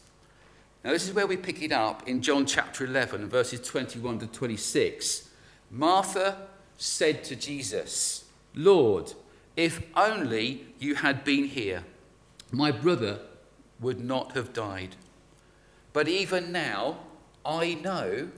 [0.83, 4.27] Now, this is where we pick it up in John chapter 11, verses 21 to
[4.27, 5.31] 26.
[5.73, 6.37] Martha
[6.77, 9.13] said to Jesus, Lord,
[9.57, 11.83] if only you had been here,
[12.51, 13.19] my brother
[13.79, 14.95] would not have died.
[15.91, 16.97] But even now,
[17.43, 18.29] I know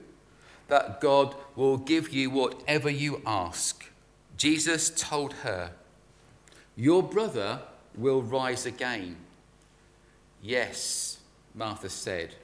[0.68, 3.84] that God will give you whatever you ask.
[4.38, 5.72] Jesus told her,
[6.74, 7.60] Your brother
[7.94, 9.16] will rise again.
[10.42, 11.16] Yes
[11.56, 12.34] Martha said.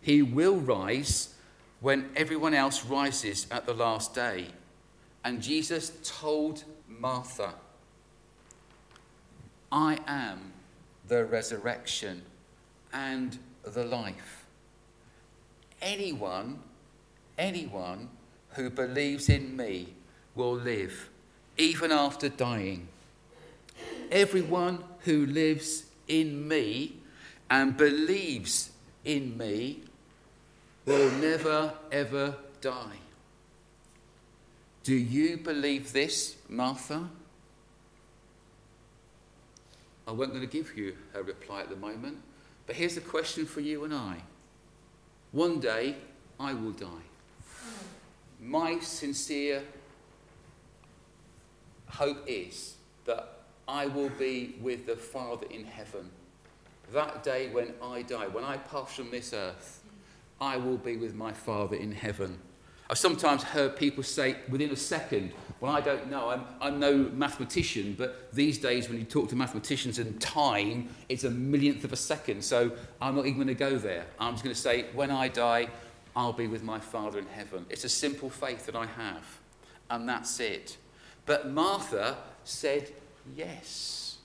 [0.00, 1.34] He will rise
[1.80, 4.46] when everyone else rises at the last day.
[5.24, 7.54] And Jesus told Martha,
[9.70, 10.52] I am
[11.06, 12.22] the resurrection
[12.92, 14.46] and the life.
[15.80, 16.60] Anyone,
[17.36, 18.08] anyone
[18.50, 19.94] who believes in me
[20.34, 21.10] will live
[21.58, 22.88] even after dying.
[24.10, 26.96] Everyone who lives in me
[27.50, 28.70] and believes
[29.04, 29.82] in me
[30.88, 32.96] will never ever die.
[34.84, 37.10] Do you believe this, Martha?
[40.06, 42.16] I wasn't going to give you a reply at the moment,
[42.66, 44.22] but here's a question for you and I.
[45.32, 45.96] One day
[46.40, 47.04] I will die.
[48.40, 49.62] My sincere
[51.88, 56.08] hope is that I will be with the Father in heaven.
[56.94, 59.77] That day when I die, when I pass from this earth,
[60.40, 62.38] I will be with my Father in heaven.
[62.90, 66.96] I've sometimes heard people say within a second, well, I don't know, I'm, I'm no
[66.96, 71.92] mathematician, but these days when you talk to mathematicians and time, it's a millionth of
[71.92, 72.42] a second.
[72.42, 74.06] So I'm not even going to go there.
[74.18, 75.68] I'm just going to say, when I die,
[76.16, 77.66] I'll be with my Father in heaven.
[77.68, 79.24] It's a simple faith that I have,
[79.90, 80.78] and that's it.
[81.26, 82.90] But Martha said
[83.36, 84.18] yes.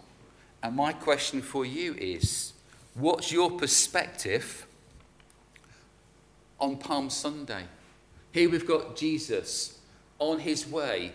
[0.61, 2.53] And my question for you is
[2.93, 4.66] what's your perspective
[6.64, 7.66] on Palm Sunday?
[8.32, 9.80] Here we've got Jesus
[10.18, 11.11] on his way.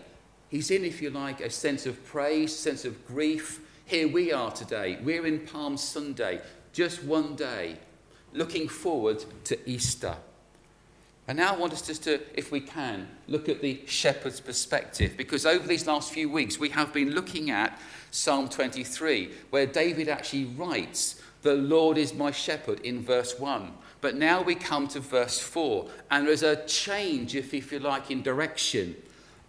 [0.47, 3.59] He's in, if you like, a sense of praise, sense of grief.
[3.85, 4.99] Here we are today.
[5.01, 6.41] We're in Palm Sunday,
[6.71, 7.77] just one day,
[8.31, 10.17] looking forward to Easter.
[11.27, 15.15] And now I want us just to, if we can, look at the shepherd's perspective,
[15.17, 17.81] because over these last few weeks we have been looking at
[18.11, 23.73] Psalm 23, where David actually writes, The Lord is my shepherd in verse 1.
[24.01, 28.11] But now we come to verse 4, and there's a change, if, if you like,
[28.11, 28.95] in direction.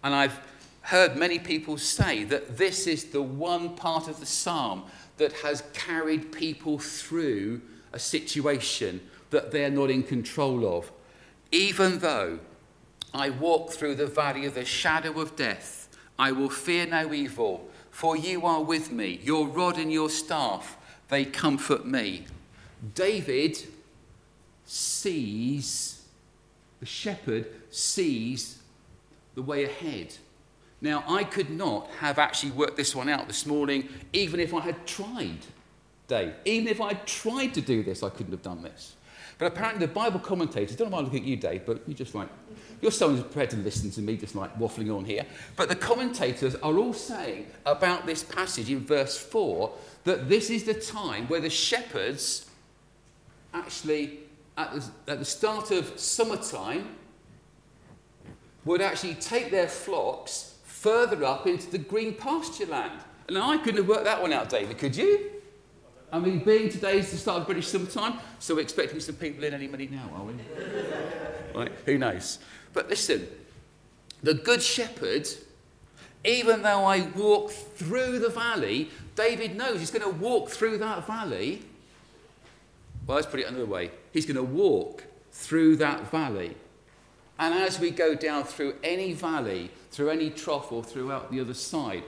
[0.03, 0.39] And I've
[0.81, 4.83] heard many people say that this is the one part of the psalm
[5.17, 7.61] that has carried people through
[7.93, 8.99] a situation
[9.29, 10.91] that they're not in control of.
[11.51, 12.39] Even though
[13.13, 17.69] I walk through the valley of the shadow of death, I will fear no evil,
[17.89, 19.19] for you are with me.
[19.23, 20.77] Your rod and your staff,
[21.09, 22.25] they comfort me.
[22.95, 23.57] David
[24.71, 26.01] sees,
[26.79, 28.59] the shepherd sees
[29.35, 30.15] the way ahead.
[30.79, 34.61] Now, I could not have actually worked this one out this morning, even if I
[34.61, 35.39] had tried,
[36.07, 36.33] Dave.
[36.45, 38.95] Even if I had tried to do this, I couldn't have done this.
[39.37, 41.97] But apparently, the Bible commentators, don't know why I look at you, Dave, but you're
[41.97, 42.29] just like,
[42.81, 45.25] you're someone who's prepared to listen to me, just like waffling on here.
[45.57, 49.71] But the commentators are all saying about this passage in verse 4
[50.05, 52.49] that this is the time where the shepherds
[53.53, 54.20] actually
[54.61, 56.95] at the, at the start of summertime
[58.65, 62.99] would actually take their flocks further up into the green pasture land.
[63.27, 65.31] And I couldn't have worked that one out, David, could you?
[66.11, 69.53] I mean, being today's the start of British summertime, so we're expecting some people in
[69.53, 70.33] any minute now, are we?
[71.55, 72.39] right, who knows?
[72.73, 73.27] But listen,
[74.21, 75.27] the Good Shepherd,
[76.25, 81.07] even though I walk through the valley, David knows he's going to walk through that
[81.07, 81.63] valley
[83.07, 83.91] well, let's put it another way.
[84.11, 86.55] He's going to walk through that valley.
[87.39, 91.53] And as we go down through any valley, through any trough, or throughout the other
[91.53, 92.03] side,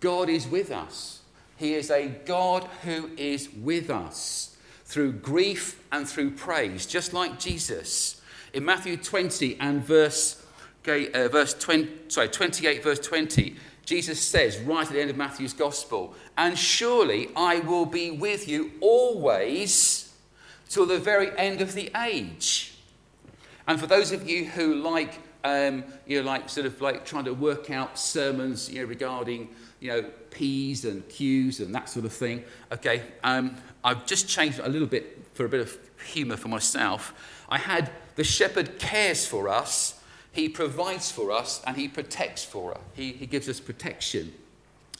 [0.00, 1.20] God is with us.
[1.56, 7.38] He is a God who is with us through grief and through praise, just like
[7.38, 8.20] Jesus.
[8.52, 10.44] In Matthew 20 and verse,
[10.82, 15.16] okay, uh, verse 20, sorry, 28, verse 20, Jesus says right at the end of
[15.16, 20.01] Matthew's Gospel, And surely I will be with you always
[20.72, 22.72] till the very end of the age.
[23.68, 27.26] And for those of you who like, um, you know, like sort of like trying
[27.26, 29.50] to work out sermons, you know, regarding,
[29.80, 32.42] you know, P's and Q's and that sort of thing,
[32.72, 33.54] okay, um,
[33.84, 37.44] I've just changed a little bit for a bit of humour for myself.
[37.50, 40.00] I had the shepherd cares for us,
[40.32, 42.80] he provides for us, and he protects for us.
[42.94, 44.32] He, he gives us protection.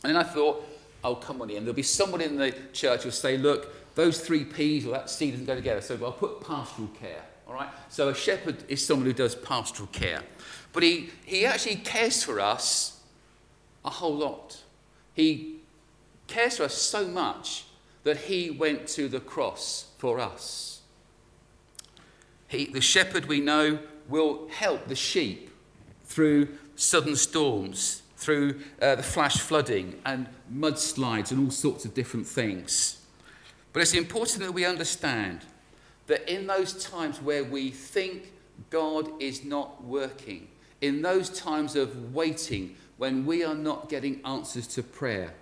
[0.04, 0.68] And then I thought,
[1.02, 1.64] oh, come on in.
[1.64, 5.30] There'll be someone in the church who'll say, look, those three P's or that C
[5.30, 5.80] doesn't go together.
[5.80, 7.22] So I'll put pastoral care.
[7.46, 7.68] All right.
[7.88, 10.22] So a shepherd is someone who does pastoral care,
[10.72, 13.00] but he he actually cares for us
[13.84, 14.62] a whole lot.
[15.14, 15.56] He
[16.26, 17.64] cares for us so much
[18.04, 20.80] that he went to the cross for us.
[22.48, 23.78] He, the shepherd we know
[24.08, 25.50] will help the sheep
[26.04, 32.26] through sudden storms, through uh, the flash flooding and mudslides and all sorts of different
[32.26, 32.98] things.
[33.72, 35.40] But it's important that we understand
[36.06, 38.32] that in those times where we think
[38.70, 40.48] God is not working,
[40.80, 45.34] in those times of waiting when we are not getting answers to prayer,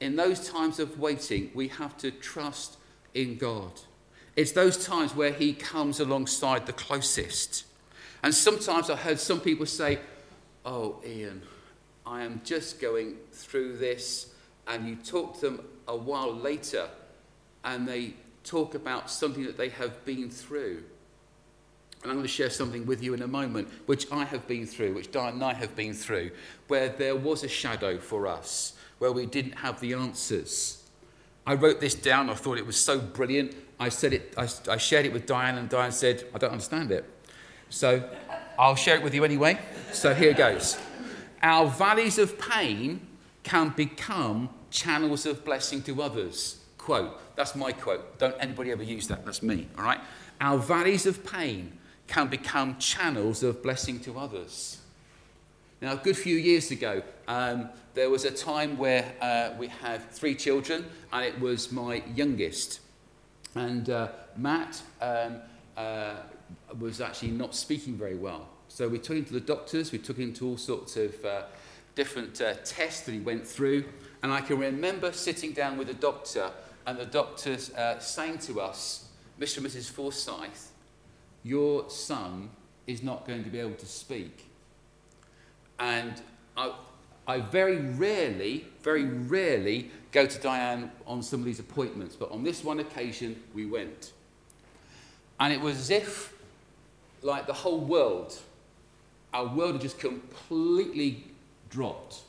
[0.00, 2.76] in those times of waiting, we have to trust
[3.14, 3.72] in God.
[4.36, 7.64] It's those times where He comes alongside the closest.
[8.22, 9.98] And sometimes I heard some people say,
[10.64, 11.42] Oh, Ian,
[12.06, 14.32] I am just going through this
[14.68, 16.88] and you talk to them a while later
[17.64, 20.82] and they talk about something that they have been through.
[22.02, 24.66] And I'm going to share something with you in a moment, which I have been
[24.66, 26.32] through, which Diane and I have been through,
[26.66, 30.82] where there was a shadow for us, where we didn't have the answers.
[31.46, 32.28] I wrote this down.
[32.28, 33.54] I thought it was so brilliant.
[33.78, 34.34] I said it.
[34.36, 37.04] I, I shared it with Diane, and Diane said, "I don't understand it."
[37.68, 38.08] So
[38.58, 39.58] I'll share it with you anyway.
[39.92, 40.78] So here it goes.
[41.42, 43.06] Our valleys of pain
[43.42, 46.60] can become channels of blessing to others.
[46.78, 47.20] Quote.
[47.36, 48.18] That's my quote.
[48.18, 49.24] Don't anybody ever use that.
[49.24, 49.68] That's me.
[49.78, 50.00] All right.
[50.40, 54.80] Our valleys of pain can become channels of blessing to others.
[55.80, 60.10] Now, a good few years ago, um, there was a time where uh, we had
[60.10, 62.80] three children, and it was my youngest.
[63.54, 65.36] And uh, Matt um,
[65.76, 66.14] uh,
[66.78, 68.48] was actually not speaking very well.
[68.68, 71.42] So we took him to the doctors, we took him to all sorts of uh,
[71.94, 73.84] different uh, tests that he went through.
[74.22, 76.50] And I can remember sitting down with a doctor,
[76.86, 79.08] and the doctors uh, saying to us,
[79.40, 79.58] Mr.
[79.58, 79.90] and Mrs.
[79.90, 80.72] Forsyth,
[81.42, 82.50] your son
[82.86, 84.46] is not going to be able to speak.
[85.78, 86.20] And
[86.56, 86.72] I,
[87.26, 92.44] I very rarely, very rarely go to Diane on some of these appointments, but on
[92.44, 94.12] this one occasion, we went.
[95.40, 96.34] And it was as if,
[97.22, 98.38] like the whole world,
[99.32, 101.24] our world had just completely
[101.70, 102.20] dropped.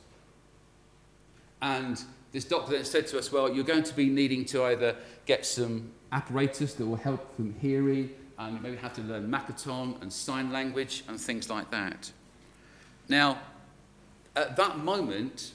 [1.60, 2.02] And
[2.34, 5.46] this doctor then said to us, Well, you're going to be needing to either get
[5.46, 10.12] some apparatus that will help from hearing, um, and maybe have to learn Makaton and
[10.12, 12.10] sign language and things like that.
[13.08, 13.38] Now,
[14.34, 15.52] at that moment,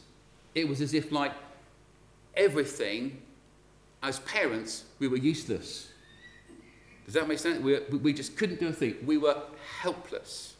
[0.55, 1.33] it was as if, like
[2.33, 3.21] everything,
[4.01, 5.91] as parents, we were useless.
[7.03, 7.59] Does that make sense?
[7.59, 8.95] We, we just couldn't do a thing.
[9.05, 9.35] We were
[9.81, 10.53] helpless.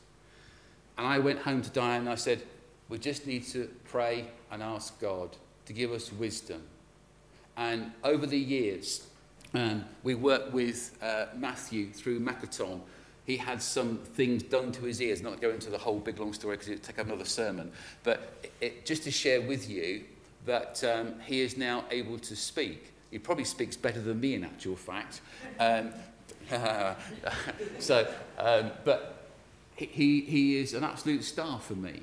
[0.97, 2.43] And I went home to Diane and I said,
[2.89, 5.37] We just need to pray and ask God
[5.69, 6.63] to give us wisdom.
[7.55, 9.05] And over the years,
[9.53, 12.81] um, we worked with uh, Matthew through Makaton.
[13.27, 16.33] He had some things done to his ears, not go into the whole big long
[16.33, 17.71] story because it would take another sermon.
[18.03, 20.05] But it, it, just to share with you
[20.47, 22.91] that um, he is now able to speak.
[23.11, 25.21] He probably speaks better than me in actual fact.
[25.59, 25.91] Um,
[27.77, 29.29] so, um, but
[29.75, 32.01] he, he is an absolute star for me.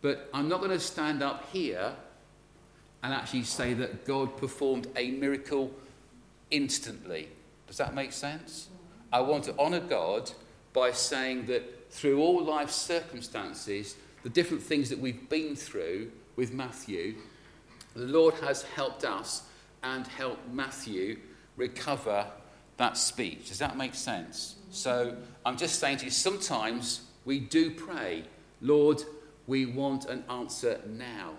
[0.00, 1.92] But I'm not going to stand up here
[3.02, 5.72] and actually say that God performed a miracle
[6.50, 7.28] instantly.
[7.66, 8.68] Does that make sense?
[9.12, 10.30] I want to honour God
[10.72, 16.52] by saying that through all life circumstances, the different things that we've been through with
[16.52, 17.16] Matthew,
[17.94, 19.44] the Lord has helped us
[19.82, 21.18] and helped Matthew
[21.56, 22.26] recover
[22.76, 23.48] that speech.
[23.48, 24.56] Does that make sense?
[24.70, 28.24] So I'm just saying to you, sometimes we do pray,
[28.60, 29.02] Lord,
[29.46, 31.32] we want an answer now.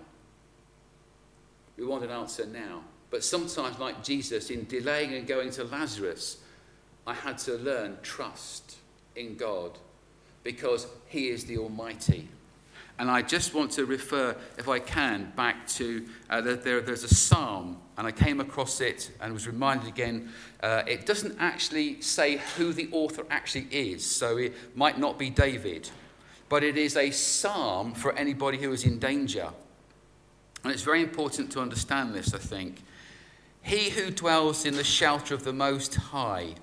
[1.80, 2.82] We want an answer now.
[3.08, 6.36] But sometimes, like Jesus, in delaying and going to Lazarus,
[7.06, 8.76] I had to learn trust
[9.16, 9.78] in God
[10.44, 12.28] because He is the Almighty.
[12.98, 17.14] And I just want to refer, if I can, back to uh, there, there's a
[17.14, 20.28] psalm, and I came across it and was reminded again.
[20.62, 25.30] Uh, it doesn't actually say who the author actually is, so it might not be
[25.30, 25.88] David,
[26.50, 29.48] but it is a psalm for anybody who is in danger.
[30.62, 32.82] And it's very important to understand this, I think.
[33.62, 36.54] He who dwells in the shelter of the Most High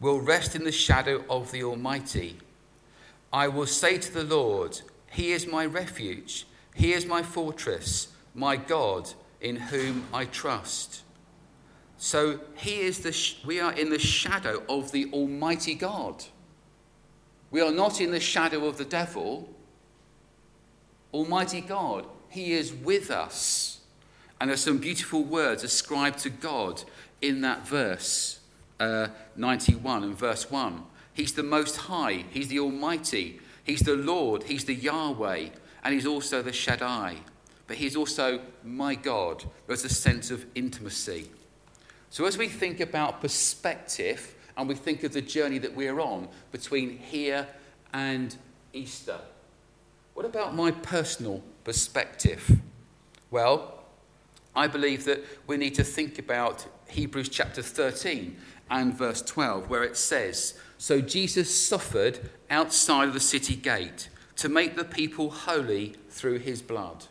[0.00, 2.38] will rest in the shadow of the Almighty.
[3.32, 4.80] I will say to the Lord,
[5.10, 11.02] He is my refuge, He is my fortress, my God, in whom I trust.
[11.98, 16.24] So he is the sh- we are in the shadow of the Almighty God.
[17.50, 19.48] We are not in the shadow of the devil.
[21.12, 23.80] Almighty God, He is with us.
[24.40, 26.84] And there's some beautiful words ascribed to God
[27.20, 28.38] in that verse
[28.80, 30.82] uh, 91 and verse 1.
[31.12, 35.48] He's the Most High, He's the Almighty, He's the Lord, He's the Yahweh,
[35.82, 37.16] and He's also the Shaddai.
[37.66, 39.44] But He's also my God.
[39.66, 41.28] There's a sense of intimacy.
[42.10, 46.28] So as we think about perspective and we think of the journey that we're on
[46.52, 47.46] between here
[47.92, 48.34] and
[48.72, 49.18] Easter,
[50.18, 52.58] what about my personal perspective?
[53.30, 53.84] Well,
[54.52, 58.36] I believe that we need to think about Hebrews chapter 13
[58.68, 64.48] and verse 12, where it says, So Jesus suffered outside of the city gate to
[64.48, 67.04] make the people holy through his blood.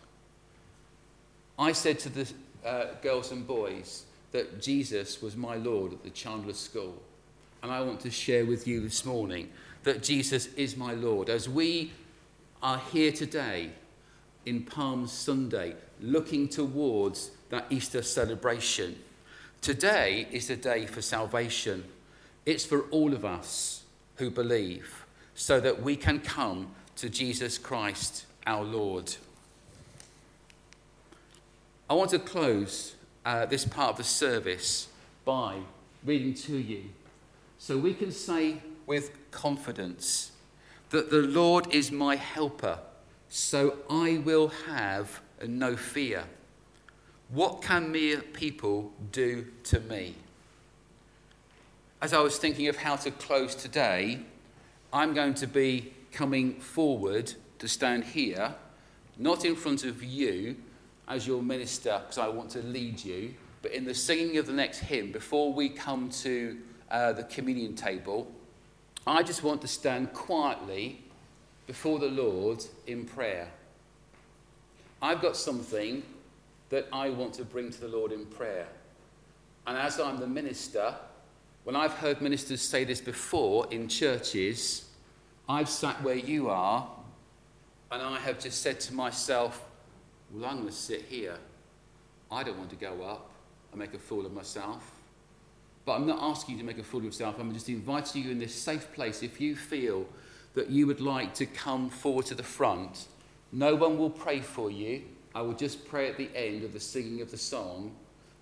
[1.58, 2.30] I said to the
[2.66, 4.04] uh, girls and boys
[4.34, 7.02] that Jesus was my Lord at the Chandler School.
[7.64, 9.50] And I want to share with you this morning
[9.84, 11.30] that Jesus is my Lord.
[11.30, 11.94] As we
[12.62, 13.72] are here today,
[14.46, 18.98] in Palm Sunday, looking towards that Easter celebration.
[19.62, 21.84] Today is the day for salvation.
[22.46, 23.84] It's for all of us
[24.16, 25.06] who believe,
[25.36, 29.16] so that we can come to Jesus Christ our Lord.
[31.90, 32.96] I want to close
[33.26, 34.88] uh, this part of the service
[35.26, 35.60] by
[36.04, 36.84] reading to you
[37.60, 40.32] so we can say with confidence
[40.90, 42.80] that the Lord is my helper,
[43.30, 46.24] so I will have no fear.
[47.30, 50.16] What can mere people do to me?
[52.02, 54.22] As I was thinking of how to close today,
[54.94, 58.56] I'm going to be coming forward to stand here,
[59.18, 60.56] not in front of you
[61.08, 64.54] as your minister, because I want to lead you, but in the singing of the
[64.54, 66.58] next hymn, before we come to
[66.90, 68.32] uh, the communion table,
[69.08, 71.00] I just want to stand quietly
[71.66, 73.48] before the Lord in prayer.
[75.02, 76.04] I've got something
[76.72, 78.68] that I want to bring to the Lord in prayer.
[79.66, 80.94] And as I'm the minister,
[81.64, 84.90] when I've heard ministers say this before in churches,
[85.48, 86.90] I've sat where you are
[87.92, 89.64] and I have just said to myself,
[90.34, 91.38] Well, I'm going to sit here.
[92.30, 93.32] I don't want to go up
[93.72, 94.97] and make a fool of myself.
[95.88, 97.40] But I'm not asking you to make a fool of yourself.
[97.40, 99.24] I'm just inviting you in this safe place.
[99.24, 100.06] If you feel
[100.54, 103.08] that you would like to come forward to the front,
[103.54, 105.04] no one will pray for you.
[105.34, 107.96] I will just pray at the end of the singing of the song.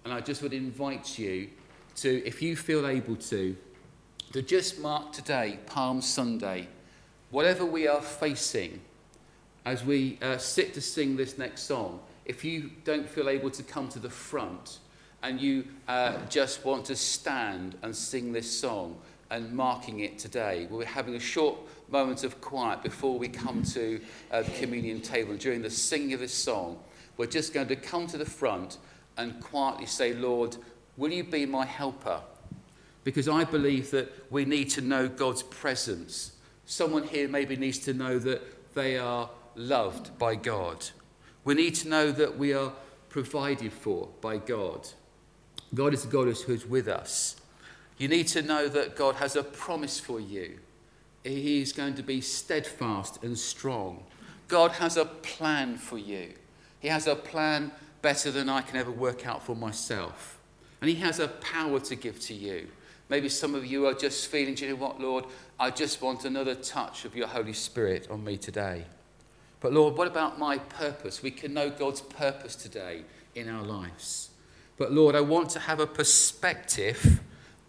[0.04, 1.50] And I just would invite you
[1.98, 3.56] to, if you feel able to,
[4.34, 6.68] to just mark today, Palm Sunday,
[7.30, 8.82] whatever we are facing
[9.66, 12.00] as we uh, sit to sing this next song.
[12.26, 14.80] If you don't feel able to come to the front,
[15.26, 18.96] and you uh, just want to stand and sing this song
[19.32, 21.58] and marking it today, we're having a short
[21.90, 24.00] moment of quiet before we come to
[24.30, 25.32] uh, the communion table.
[25.32, 26.78] And during the singing of this song,
[27.18, 28.78] we're just going to come to the front
[29.18, 30.58] and quietly say, Lord,
[30.96, 32.22] will you be my helper?
[33.04, 36.34] Because I believe that we need to know God's presence.
[36.66, 40.86] Someone here maybe needs to know that they are loved by God.
[41.44, 42.74] We need to know that we are
[43.10, 44.88] provided for by God.
[45.74, 47.36] God is a God who is with us.
[47.98, 50.60] You need to know that God has a promise for you.
[51.24, 54.04] He is going to be steadfast and strong.
[54.48, 56.34] God has a plan for you.
[56.80, 60.38] He has a plan better than I can ever work out for myself.
[60.82, 62.68] And He has a power to give to you.
[63.10, 65.26] Maybe some of you are just feeling, do you know what, Lord?
[65.60, 68.86] I just want another touch of your Holy Spirit on me today.
[69.62, 71.24] But Lord, what about my purpose?
[71.24, 73.04] We can know God's purpose today
[73.34, 74.30] in our lives.
[74.78, 77.22] But Lord, I want to have a perspective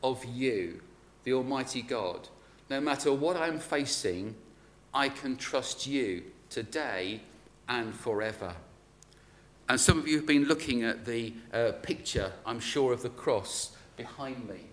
[0.03, 0.81] of you,
[1.25, 2.29] the Almighty God.
[2.69, 4.35] No matter what I'm facing,
[4.93, 7.21] I can trust you today
[7.69, 8.55] and forever.
[9.69, 13.11] And some of you have been looking at the uh, picture, I'm sure, of the
[13.11, 14.67] cross behind me.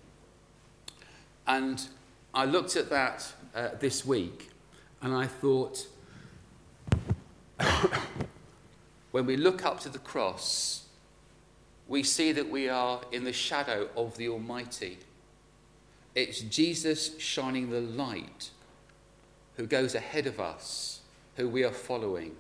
[1.48, 1.88] And
[2.34, 4.50] I looked at that uh, this week
[5.02, 5.88] and I thought,
[9.12, 10.83] when we look up to the cross,
[11.88, 15.00] we see that we are in the shadow of the Almighty.
[16.16, 18.52] It's Jesus shining the light
[19.58, 21.02] who goes ahead of us,
[21.36, 22.36] who we are following.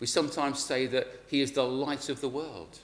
[0.00, 2.78] We sometimes say that He is the light of the world.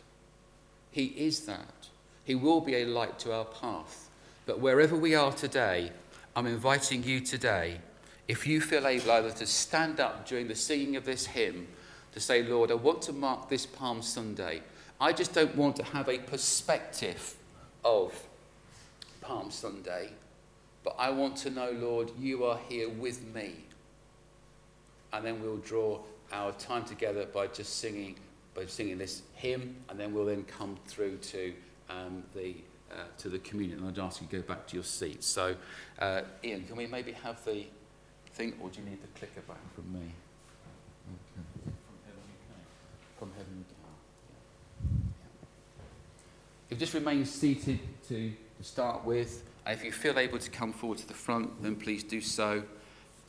[0.90, 1.88] He is that.
[2.24, 4.08] He will be a light to our path.
[4.46, 5.92] But wherever we are today,
[6.34, 7.78] I'm inviting you today,
[8.26, 11.68] if you feel able either to stand up during the singing of this hymn,
[12.12, 14.62] to say, Lord, I want to mark this Palm Sunday
[15.04, 17.34] I just don't want to have a perspective
[17.84, 18.18] of
[19.20, 20.08] Palm Sunday,
[20.82, 23.52] but I want to know, Lord, you are here with me.
[25.12, 26.00] And then we'll draw
[26.32, 28.16] our time together by just singing,
[28.54, 31.52] by singing this hymn, and then we'll then come through to
[31.90, 32.54] um, the
[32.90, 33.80] uh, to the communion.
[33.80, 35.26] And I'd ask you to go back to your seats.
[35.26, 35.54] So,
[35.98, 37.66] uh, Ian, can we maybe have the
[38.32, 40.14] thing, or do you need the clicker back from me?
[41.36, 41.74] Okay.
[43.18, 43.63] From heaven.
[46.70, 50.98] If just remain seated to, to start with, if you feel able to come forward
[50.98, 52.62] to the front, then please do so,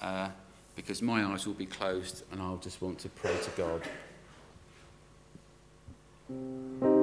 [0.01, 0.29] uh,
[0.75, 3.81] because my eyes will be closed and I'll just want to pray to
[6.31, 6.94] God.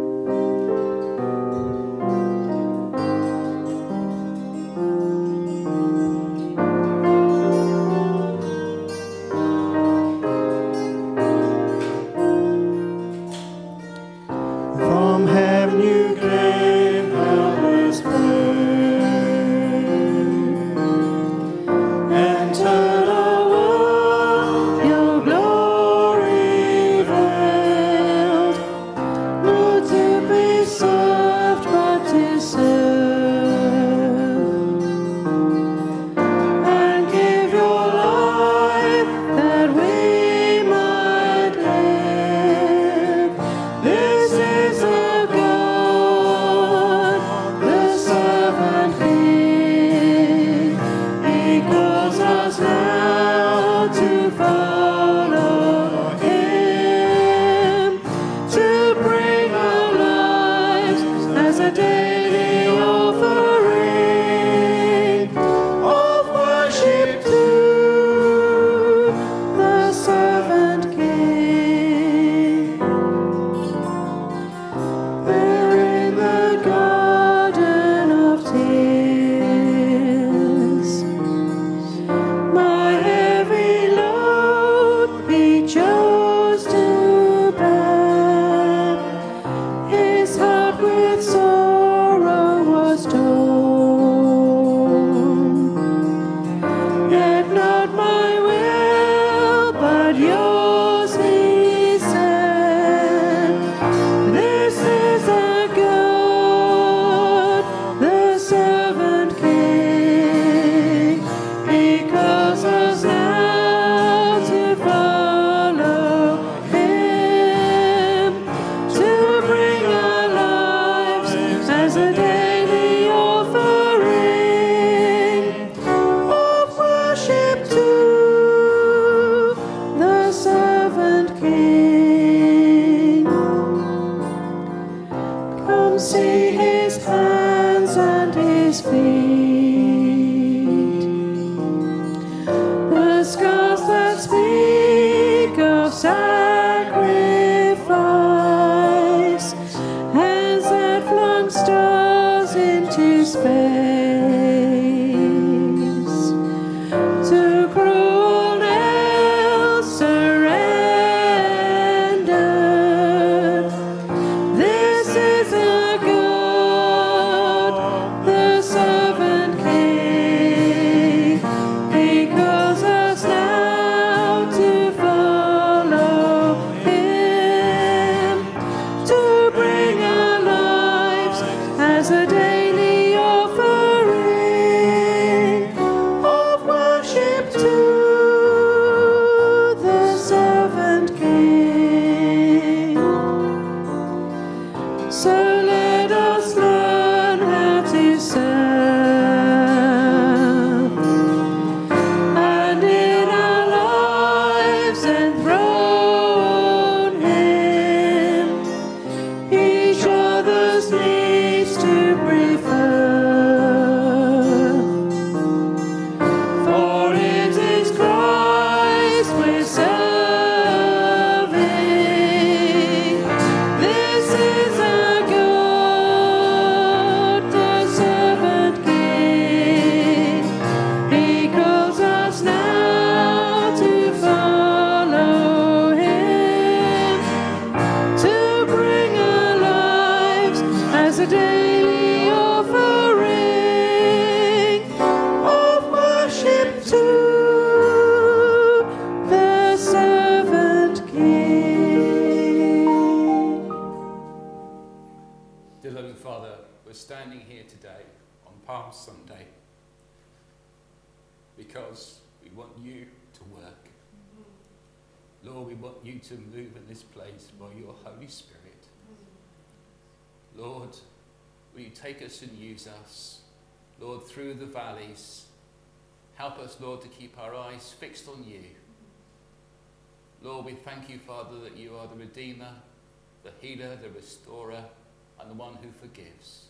[285.83, 286.67] Who forgives.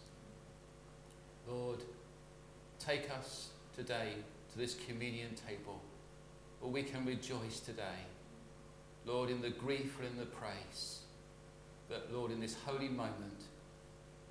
[1.49, 1.79] Lord,
[2.79, 4.13] take us today
[4.53, 5.81] to this communion table
[6.61, 8.07] where we can rejoice today,
[9.05, 11.01] Lord, in the grief and in the praise.
[11.89, 13.43] That, Lord, in this holy moment,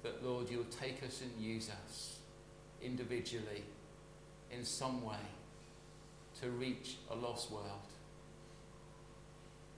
[0.03, 2.17] that, Lord, you'll take us and use us
[2.81, 3.63] individually
[4.49, 5.15] in some way
[6.41, 7.65] to reach a lost world.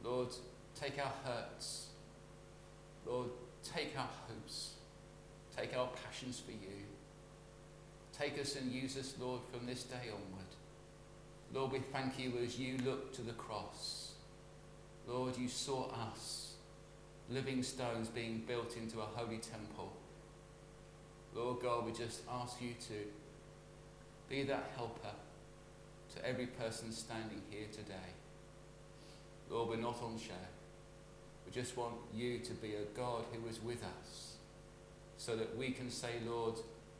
[0.03, 0.29] Lord,
[0.79, 1.87] take our hurts.
[3.05, 3.29] Lord,
[3.63, 4.72] take our hopes.
[5.55, 6.83] Take our passions for you.
[8.17, 10.45] Take us and use us, Lord, from this day onward.
[11.53, 14.13] Lord, we thank you as you look to the cross.
[15.07, 16.53] Lord, you saw us,
[17.29, 19.93] living stones being built into a holy temple.
[21.35, 22.93] Lord God, we just ask you to
[24.29, 25.13] be that helper
[26.15, 28.13] to every person standing here today.
[29.49, 30.33] Lord, we're not on show.
[31.45, 34.32] We just want you to be a God who is with us
[35.25, 36.55] so that we can say, Lord,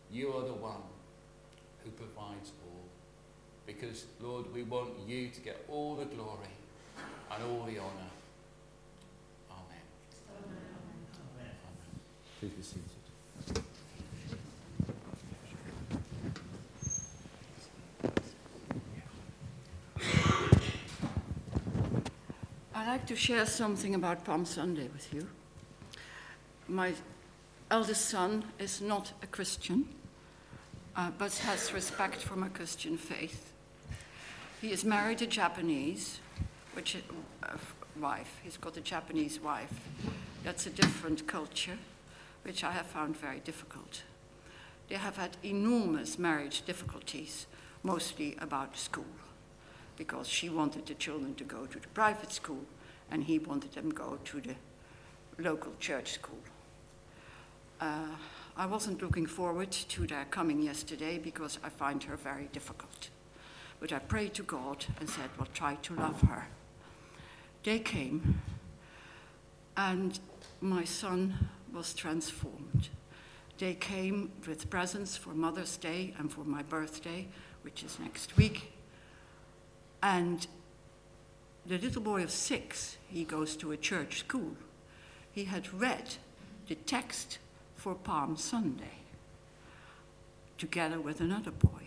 [0.09, 0.81] you are the one
[1.83, 2.85] who provides all.
[3.65, 6.53] Because, Lord, we want you to get all the glory
[7.29, 8.11] and all the honour.
[9.51, 9.83] Amen.
[10.39, 11.51] Amen.
[12.39, 13.63] Please be seated.
[22.73, 25.27] I'd like to share something about Palm Sunday with you.
[26.69, 26.93] My
[27.73, 29.87] eldest son is not a Christian,
[30.95, 33.51] uh, but has respect for my Christian faith.
[34.61, 36.19] He is married a Japanese,
[36.73, 36.97] which
[37.41, 37.57] uh,
[37.99, 38.39] wife.
[38.43, 39.73] He's got a Japanese wife.
[40.43, 41.79] That's a different culture,
[42.43, 44.03] which I have found very difficult.
[44.87, 47.47] They have had enormous marriage difficulties,
[47.81, 49.15] mostly about school
[49.97, 52.65] because she wanted the children to go to the private school
[53.09, 54.55] and he wanted them to go to the
[55.39, 56.37] local church school.
[57.83, 58.07] Uh,
[58.55, 63.09] I wasn't looking forward to their coming yesterday because I find her very difficult.
[63.81, 66.47] But I prayed to God and said, Well, try to love her.
[67.63, 68.41] They came,
[69.75, 70.17] and
[70.61, 72.87] my son was transformed.
[73.57, 77.27] They came with presents for Mother's Day and for my birthday,
[77.63, 78.71] which is next week.
[80.01, 80.47] And
[81.65, 84.55] the little boy of six, he goes to a church school.
[85.33, 86.15] He had read
[86.69, 87.39] the text
[87.83, 89.03] for Palm Sunday
[90.57, 91.83] together with another boy.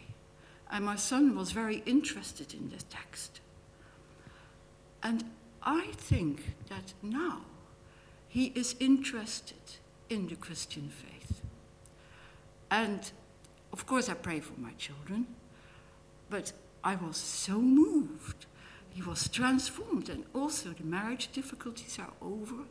[0.71, 3.41] And my son was very interested in the text.
[5.03, 5.25] And
[5.63, 7.47] I think that now
[8.29, 9.79] he is interested
[10.11, 11.41] in the Christian faith.
[12.71, 13.11] And
[13.73, 15.27] of course, I pray for my children,
[16.29, 16.53] but
[16.85, 18.45] I was so moved.
[18.91, 22.65] He was transformed, and also the marriage difficulties are over.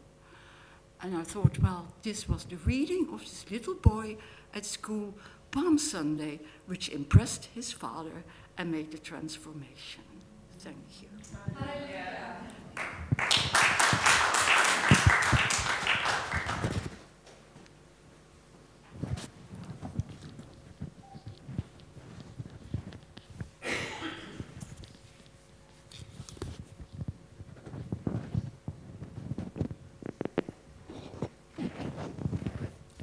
[1.01, 4.17] And I thought, well, this was the reading of this little boy
[4.53, 5.13] at school,
[5.51, 8.23] Palm Sunday, which impressed his father
[8.57, 10.03] and made the transformation.
[10.59, 11.09] Thank you.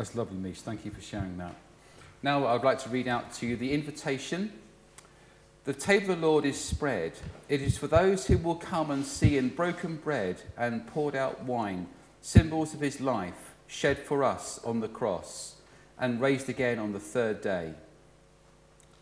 [0.03, 0.61] That's lovely, Mish.
[0.61, 1.55] Thank you for sharing that.
[2.25, 4.53] Now, I'd like to read out to you the invitation.
[5.63, 7.13] The table of the Lord is spread.
[7.49, 11.45] It is for those who will come and see in broken bread and poured out
[11.45, 11.87] wine,
[12.21, 15.55] symbols of his life shed for us on the cross
[15.97, 17.73] and raised again on the third day.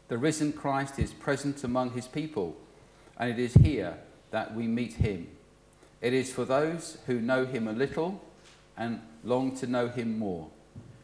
[0.08, 2.58] The risen Christ is present among his people,
[3.16, 3.96] and it is here
[4.32, 5.28] that we meet him.
[6.02, 8.22] It is for those who know him a little
[8.76, 10.50] and long to know him more.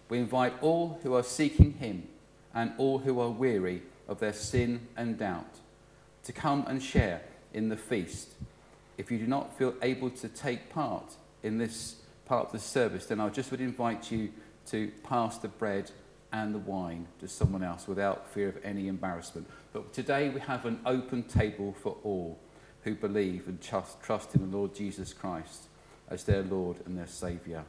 [0.08, 2.08] We invite all who are seeking him
[2.54, 5.58] and all who are weary of their sin and doubt
[6.24, 7.22] to come and share
[7.52, 8.34] in the feast.
[8.98, 13.06] If you do not feel able to take part in this part of the service,
[13.06, 14.30] then I just would invite you
[14.66, 15.90] to pass the bread
[16.32, 19.48] and the wine to someone else without fear of any embarrassment.
[19.72, 22.38] But today we have an open table for all
[22.82, 25.64] who believe and trust, in the Lord Jesus Christ
[26.08, 27.64] as their Lord and their Saviour.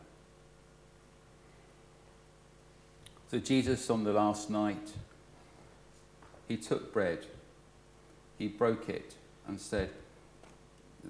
[3.29, 4.93] So, Jesus, on the last night,
[6.47, 7.25] he took bread
[8.37, 9.15] he broke it
[9.47, 9.89] and said,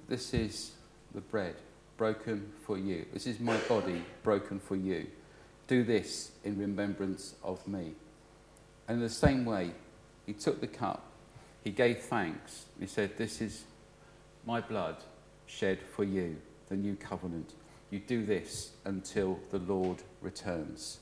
[0.08, 0.72] This is
[1.14, 1.56] the bread
[1.96, 3.04] broken for you.
[3.12, 5.06] This is my body broken for you.
[5.66, 7.92] Do this in remembrance of me.
[8.86, 9.72] And in the same way,
[10.24, 11.04] he took the cup,
[11.62, 13.64] he gave thanks, he said, This is
[14.46, 14.96] my blood
[15.46, 16.36] shed for you,
[16.68, 17.52] the new covenant.
[17.90, 20.98] You do this until the Lord returns.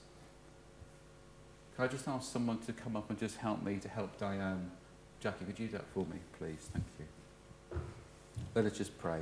[1.77, 4.71] Can I just ask someone to come up and just help me to help Diane?
[5.21, 6.71] Jackie, could you do that for me, please?
[6.73, 7.79] Thank you.
[8.55, 9.21] Let us just pray.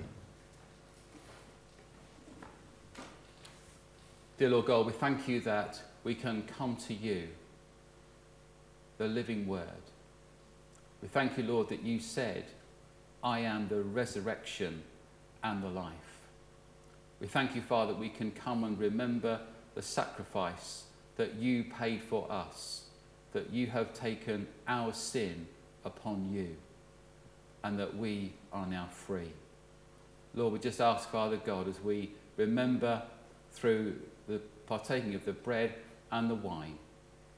[4.39, 7.27] Dear Lord God, we thank you that we can come to you,
[8.99, 9.67] the living word.
[11.03, 12.45] We thank you, Lord, that you said,
[13.25, 14.85] I am the resurrection
[15.43, 15.93] and the life.
[17.21, 19.41] We thank you, Father, that we can come and remember
[19.75, 20.85] the sacrifice
[21.17, 22.85] that you paid for us,
[23.33, 25.47] that you have taken our sin
[25.85, 26.57] upon you,
[27.63, 29.33] and that we are now free.
[30.35, 33.03] Lord, we just ask, Father God, as we remember
[33.53, 33.97] through
[34.27, 35.75] the partaking of the bread
[36.11, 36.79] and the wine,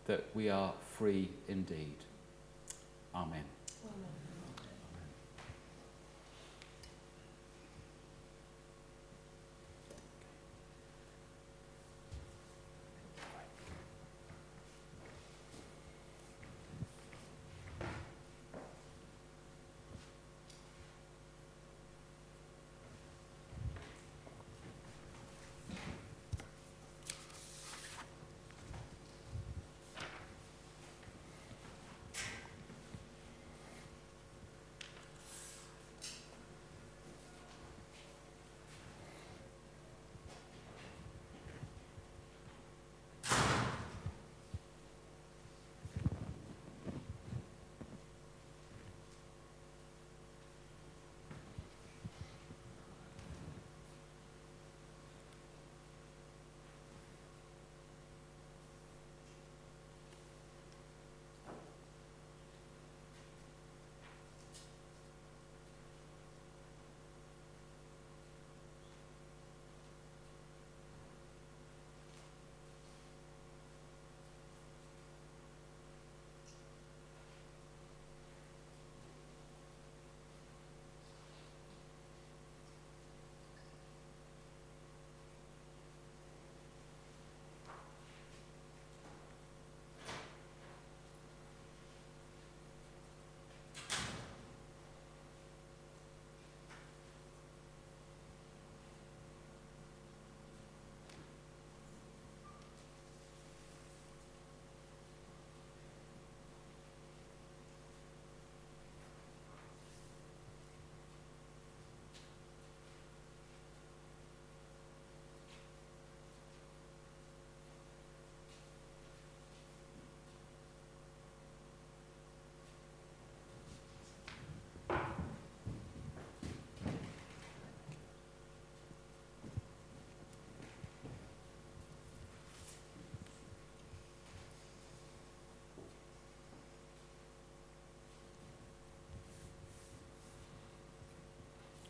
[0.07, 1.97] that we are free indeed.
[3.15, 3.56] Amen.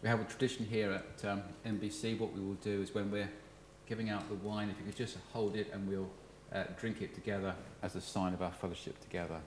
[0.06, 2.16] We have a tradition here at um, NBC.
[2.20, 3.28] What we will do is when we're
[3.88, 6.08] giving out the wine, if you could just hold it and we'll
[6.52, 9.40] uh, drink it together as a sign of our fellowship together.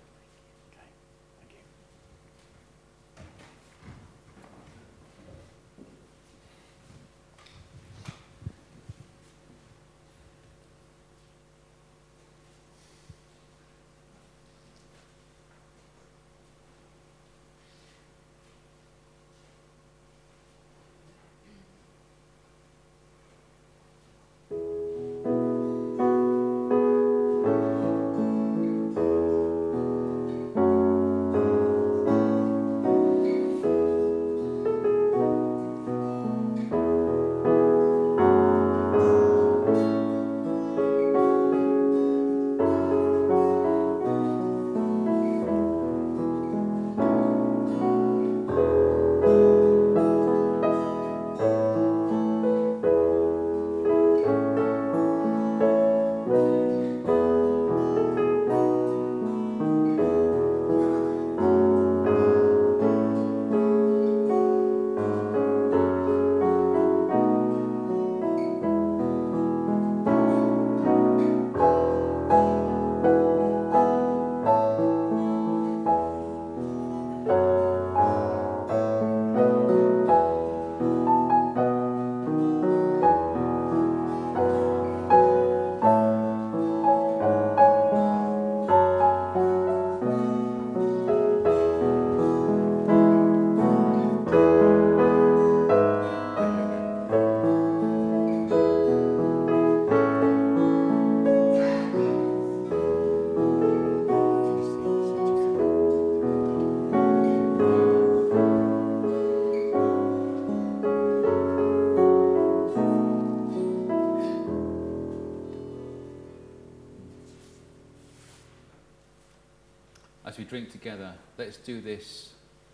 [120.49, 122.34] Drink together, let's do this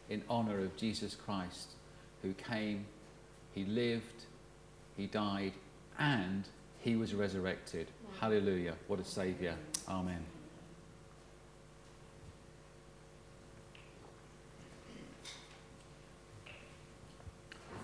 [0.10, 1.72] in honor of Jesus Christ,
[2.22, 2.85] who came,
[3.53, 4.26] he lived,
[4.95, 5.52] he died,
[5.99, 6.47] and
[6.80, 7.88] he was resurrected.
[8.19, 8.76] Hallelujah.
[8.88, 9.56] What a Saviour.
[9.89, 10.23] Amen.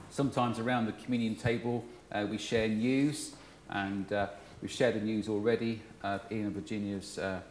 [0.10, 3.34] Sometimes around the communion table, uh, we share news,
[3.70, 4.28] and uh,
[4.62, 7.42] we've shared the news already of Ian and Virginia's uh,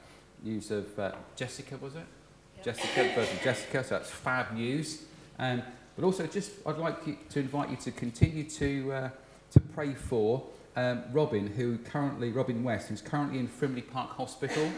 [0.43, 2.05] news of uh, Jessica, was it?
[2.63, 5.03] Jessica, birth of Jessica, so that's fab news.
[5.39, 5.63] Um,
[5.97, 9.11] but also, just I'd like to invite you to continue to, uh,
[9.53, 10.45] to pray for
[10.77, 14.71] um, Robin, who currently, Robin West, who's currently in Frimley Park Hospital,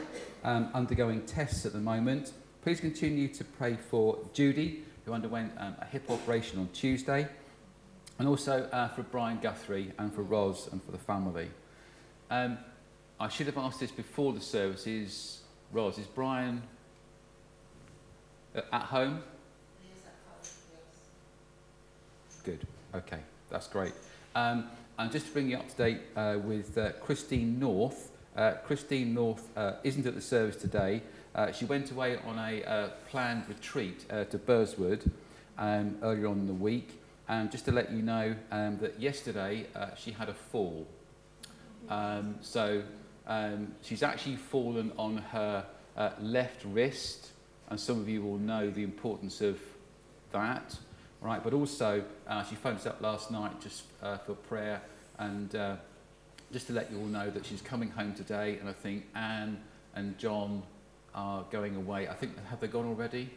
[0.44, 2.32] um, undergoing tests at the moment.
[2.62, 7.26] Please continue to pray for Judy, who underwent um, a hip operation on Tuesday,
[8.18, 11.50] and also uh, for Brian Guthrie and for Roz and for the family.
[12.30, 12.58] Um,
[13.18, 14.86] I should have asked this before the service.
[14.86, 15.40] Is
[15.72, 16.62] Roz, is Brian
[18.54, 19.22] uh, at home?
[22.44, 22.66] Good.
[22.94, 23.20] Okay,
[23.50, 23.92] that's great.
[24.34, 24.68] Um,
[24.98, 28.10] and just to bring you up to date uh, with uh, Christine North.
[28.36, 31.02] Uh, Christine North uh, isn't at the service today.
[31.34, 35.10] Uh, she went away on a uh, planned retreat uh, to Burrswood
[35.58, 37.00] um, earlier on in the week.
[37.28, 40.86] And just to let you know um, that yesterday uh, she had a fall.
[41.88, 42.82] Um, so
[43.26, 45.64] um, she's actually fallen on her
[45.96, 47.31] uh, left wrist,
[47.72, 49.58] and some of you will know the importance of
[50.30, 50.76] that,
[51.22, 51.42] right?
[51.42, 54.82] But also, uh, she phoned us up last night just uh, for prayer,
[55.18, 55.76] and uh,
[56.52, 59.58] just to let you all know that she's coming home today, and I think Anne
[59.94, 60.62] and John
[61.14, 62.08] are going away.
[62.08, 63.30] I think have they gone already?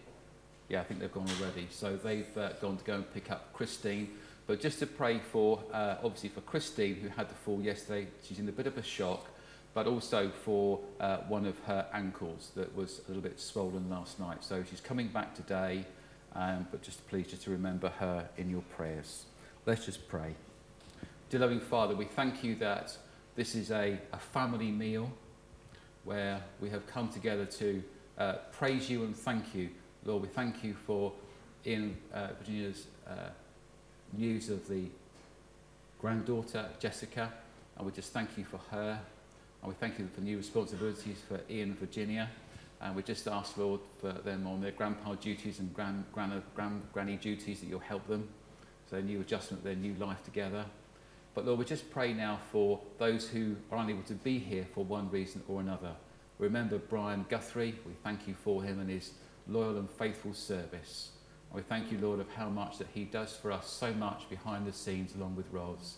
[0.67, 1.67] Yeah, I think they've gone already.
[1.71, 4.09] So they've uh, gone to go and pick up Christine.
[4.47, 8.39] But just to pray for, uh, obviously for Christine, who had the fall yesterday, she's
[8.39, 9.27] in a bit of a shock,
[9.75, 14.21] but also for uh, one of her ankles that was a little bit swollen last
[14.21, 14.41] night.
[14.41, 15.85] So she's coming back today,
[16.33, 19.25] um, but just please just to remember her in your prayers.
[19.65, 20.33] Let's just pray.
[21.29, 22.97] Dear loving Father, we thank you that
[23.35, 25.11] this is a, a family meal
[26.05, 27.83] where we have come together to
[28.17, 29.69] uh, praise you and thank you.
[30.05, 31.11] Lord, we thank you for
[31.65, 33.29] Ian uh, Virginia's uh,
[34.13, 34.85] news of the
[35.99, 37.33] granddaughter, Jessica,
[37.75, 39.01] and we just thank you for her.
[39.65, 42.29] And we thank you for new responsibilities for Ian and Virginia.
[42.81, 46.83] And we just ask, Lord, for them on their grandpa duties and grand, gran, grand,
[46.93, 48.29] granny duties that you'll help them.
[48.91, 50.65] So, new adjustment, their new life together.
[51.33, 54.85] But Lord, we just pray now for those who are unable to be here for
[54.85, 55.93] one reason or another.
[56.37, 57.73] Remember Brian Guthrie.
[57.87, 59.13] We thank you for him and his
[59.47, 61.09] loyal and faithful service.
[61.49, 64.29] And we thank you, Lord, of how much that he does for us so much
[64.29, 65.95] behind the scenes along with Ros.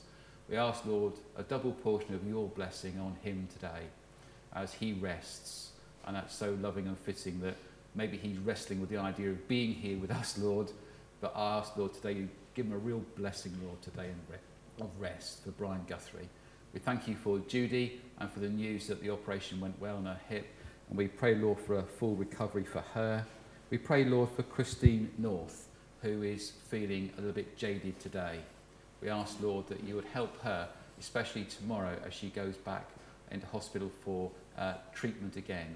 [0.50, 3.88] We ask, Lord, a double portion of your blessing on him today
[4.54, 5.72] as he rests.
[6.06, 7.56] And that's so loving and fitting that
[7.96, 10.72] maybe he's wrestling with the idea of being here with us, Lord.
[11.20, 14.10] But I ask, Lord, today you give him a real blessing, Lord, today
[14.80, 16.30] of rest for Brian Guthrie.
[16.74, 20.06] We thank you for Judy and for the news that the operation went well on
[20.06, 20.48] her hip.
[20.90, 23.26] And we pray, Lord, for a full recovery for her.
[23.70, 25.68] We pray, Lord, for Christine North,
[26.02, 28.40] who is feeling a little bit jaded today.
[29.02, 30.68] We ask, Lord, that you would help her,
[31.00, 32.90] especially tomorrow as she goes back
[33.32, 35.76] into hospital for uh, treatment again.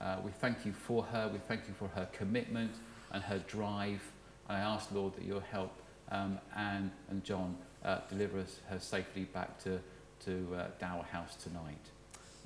[0.00, 1.30] Uh, we thank you for her.
[1.32, 2.72] We thank you for her commitment
[3.12, 4.02] and her drive.
[4.48, 5.72] And I ask, Lord, that you'll help
[6.10, 9.80] um, Anne and John uh, deliver us, her safely back to,
[10.24, 11.74] to uh, Dower House tonight.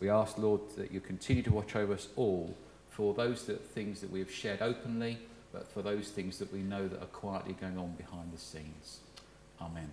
[0.00, 2.56] We ask, Lord, that you continue to watch over us all
[2.88, 5.18] for those that, things that we have shared openly,
[5.52, 9.00] but for those things that we know that are quietly going on behind the scenes.
[9.60, 9.90] Amen.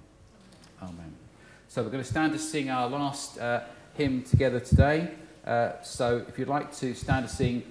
[0.81, 1.13] Amen.
[1.67, 3.61] So we're going to stand to sing our last uh,
[3.95, 5.09] hymn together today.
[5.45, 7.63] Uh, so if you'd like to stand to sing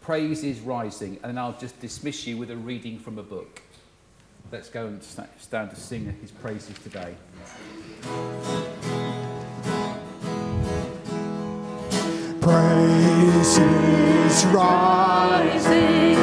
[0.00, 3.62] Praise is Rising, and I'll just dismiss you with a reading from a book.
[4.50, 7.14] Let's go and stand to sing his praises today.
[12.40, 16.21] Praise is rising.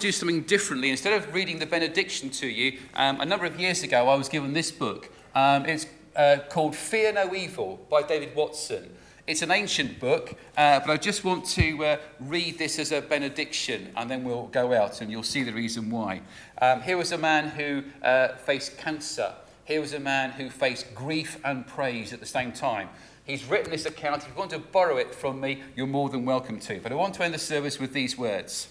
[0.00, 0.90] Do something differently.
[0.90, 4.28] Instead of reading the benediction to you, um, a number of years ago I was
[4.28, 5.10] given this book.
[5.34, 8.94] Um, it's uh, called Fear No Evil by David Watson.
[9.26, 13.02] It's an ancient book, uh, but I just want to uh, read this as a
[13.02, 16.22] benediction and then we'll go out and you'll see the reason why.
[16.62, 19.34] Um, here was a man who uh, faced cancer.
[19.66, 22.88] Here was a man who faced grief and praise at the same time.
[23.24, 24.22] He's written this account.
[24.22, 26.80] If you want to borrow it from me, you're more than welcome to.
[26.80, 28.68] But I want to end the service with these words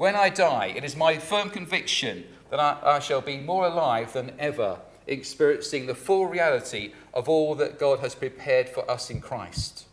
[0.00, 4.14] When I die, it is my firm conviction that I, I shall be more alive
[4.14, 9.20] than ever, experiencing the full reality of all that God has prepared for us in
[9.20, 9.84] Christ.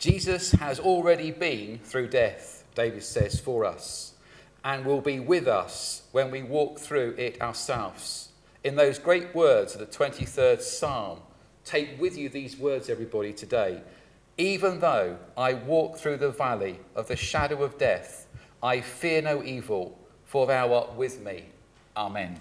[0.00, 4.14] Jesus has already been through death, David says, for us,
[4.64, 8.30] and will be with us when we walk through it ourselves.
[8.64, 11.20] In those great words of the 23rd Psalm,
[11.64, 13.80] take with you these words, everybody, today.
[14.40, 18.26] Even though I walk through the valley of the shadow of death,
[18.62, 21.44] I fear no evil, for thou art with me.
[21.94, 22.40] Amen.